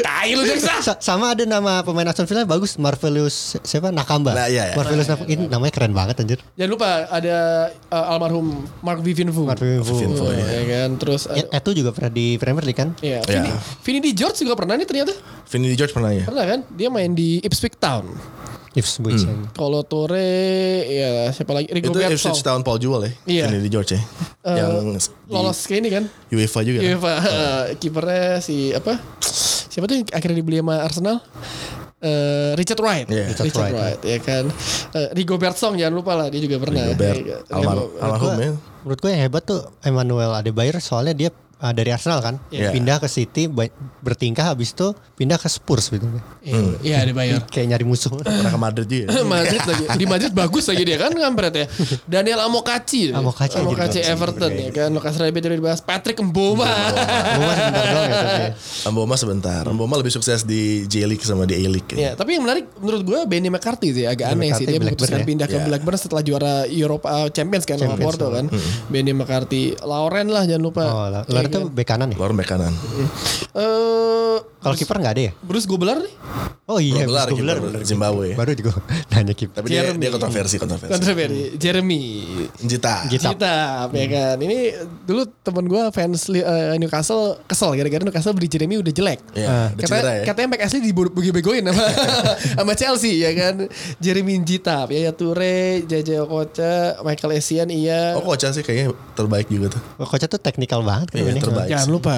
[0.00, 0.42] Tai lu.
[0.58, 4.32] Sa- sama ada nama pemain Aston Villa bagus Marvelous siapa Nakamba.
[4.32, 4.74] Nah, iya, iya.
[4.74, 6.38] Marvelous Nakamba ini namanya keren banget anjir.
[6.54, 7.36] Jangan lupa ada
[7.90, 8.46] uh, almarhum
[8.80, 9.42] Mark Vivinfu.
[9.44, 9.94] Mark Vivinfu.
[9.94, 10.44] Vivinfu, ya.
[10.44, 10.62] iya.
[10.64, 10.90] kan.
[10.96, 12.94] Terus Ya, ada, itu juga pernah di Premier League kan?
[13.00, 13.42] ya, Ya.
[13.42, 13.50] Vini,
[13.82, 15.12] Vini di George juga pernah nih ternyata.
[15.48, 16.24] Vinny Di George pernah ya?
[16.24, 16.60] Pernah kan?
[16.72, 18.08] Dia main di Ipswich Town.
[18.74, 19.22] Ipswich.
[19.22, 19.46] Hmm.
[19.50, 20.26] Kalau Torre
[20.84, 21.70] ya siapa lagi?
[21.70, 22.02] Rigo Itu.
[22.02, 23.12] Ipswich Town Paul Jewell ya?
[23.24, 23.44] Iya.
[23.46, 24.02] Vinny Di George ya?
[24.44, 24.70] Eh, Yang
[25.26, 26.04] lolos ke ini kan?
[26.28, 26.84] UEFA juga kan?
[26.84, 27.16] Iya Pak.
[27.78, 28.98] Kipernya si apa?
[29.70, 31.16] Siapa tuh yang akhirnya dibeli sama Arsenal?
[31.98, 33.06] Eh, Richard Wright.
[33.06, 33.24] Iya.
[33.30, 34.00] Richard, Richard Wright.
[34.02, 34.44] ya kan.
[34.92, 36.84] Eh, Rigo Bertsong jangan lupa lah dia juga pernah.
[36.84, 38.50] Rigobert, almar- Rigo- almarhum ya.
[38.84, 42.68] Menurut gue yang hebat tuh Emmanuel Adebayor soalnya dia uh, dari Arsenal kan, Iya.
[42.70, 43.48] pindah ke City
[43.98, 46.04] bertingkah habis itu pindah ke Spurs gitu.
[46.44, 47.40] Iya, Iya ada bayar.
[47.52, 48.12] Kayak nyari musuh.
[48.20, 49.24] Pernah ke Madrid juga ya?
[49.34, 51.66] Madrid lagi di Madrid bagus lagi dia kan ngampret ya
[52.04, 54.12] Daniel Amokachi Amokachi anjir, Amokachi bagus.
[54.12, 58.50] Everton ya kan Lukas Rabiot udah dibahas Patrick Mboma Gue sebentar doang ya.
[58.86, 59.62] Mboma sebentar.
[59.66, 61.88] Mboma lebih sukses di J League sama di A League.
[61.90, 64.92] ya tapi yang menarik menurut gue Benny McCarthy sih agak Benny aneh sih dia Blackburn
[64.92, 65.26] memutuskan ya?
[65.26, 65.64] pindah ke Ya.
[65.64, 68.44] Blackburn setelah juara Europa uh, Champions kan sama Champions, Porto kan
[68.86, 71.06] Benny McCarthy Lauren lah jangan lupa Oh.
[71.06, 71.64] Ya Lalu itu kan?
[71.70, 72.16] bek kanan ya?
[72.16, 72.72] Lauren bek kanan.
[73.54, 75.32] Eh, Kalau kiper nggak ada ya?
[75.38, 76.14] Bruce Gobelar nih
[76.64, 77.56] Oh iya, Gelar, Bruce Gobler.
[77.60, 78.26] kiper Zimbabwe.
[78.32, 78.72] Baru juga
[79.12, 79.52] nanya kiper.
[79.54, 80.00] Tapi dia, Jeremy.
[80.00, 80.90] dia kontroversi, kontroversi.
[80.90, 82.00] kontroversi Jeremy
[82.58, 83.04] Jita.
[83.04, 83.28] Jita.
[83.30, 83.56] Cita,
[83.86, 84.36] ya kan.
[84.38, 84.58] Ini
[85.04, 86.40] dulu temen gue fans eh,
[86.74, 89.20] Newcastle kesel gara-gara Newcastle beli Jeremy udah jelek.
[89.34, 90.24] Iya, udah Katanya, cedera ya.
[90.24, 91.84] katanya Mac Ashley dibego-begoin sama,
[92.58, 93.54] sama Chelsea ya kan.
[93.98, 98.16] Jeremy Jita, ya Toure, JJ Okocha, Michael Essien iya.
[98.16, 99.82] Oh, Kocha sih kayaknya terbaik juga tuh.
[100.00, 101.40] Coachnya tuh teknikal banget kan Iya, ini.
[101.44, 101.68] terbaik.
[101.68, 102.16] Jangan lupa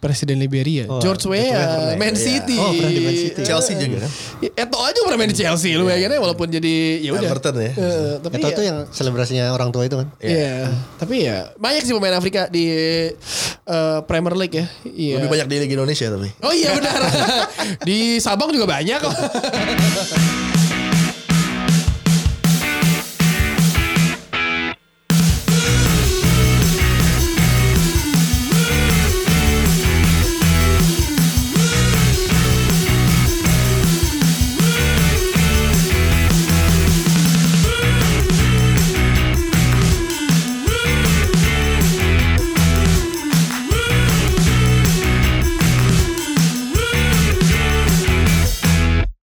[0.00, 1.96] Presiden Liberia, Oh, George Weah, ya?
[1.96, 2.22] Man Iya.
[2.22, 2.56] City.
[2.56, 3.40] Oh, pernah di Man City.
[3.42, 4.10] Chelsea juga kan?
[4.40, 7.28] Ya, Eto aja pernah main di Chelsea lu ya kan walaupun jadi ya udah.
[7.28, 7.72] Everton ya.
[7.74, 10.08] Eh, tapi Itu ya, tuh yang selebrasinya orang tua itu kan.
[10.18, 12.64] Iya, tapi ya banyak sih pemain Afrika di
[13.64, 14.66] eh, Premier League ya.
[14.84, 15.14] Iya.
[15.20, 16.28] Lebih banyak di Liga Indonesia tapi.
[16.40, 17.00] Oh iya benar.
[17.88, 19.14] di Sabang juga banyak kok.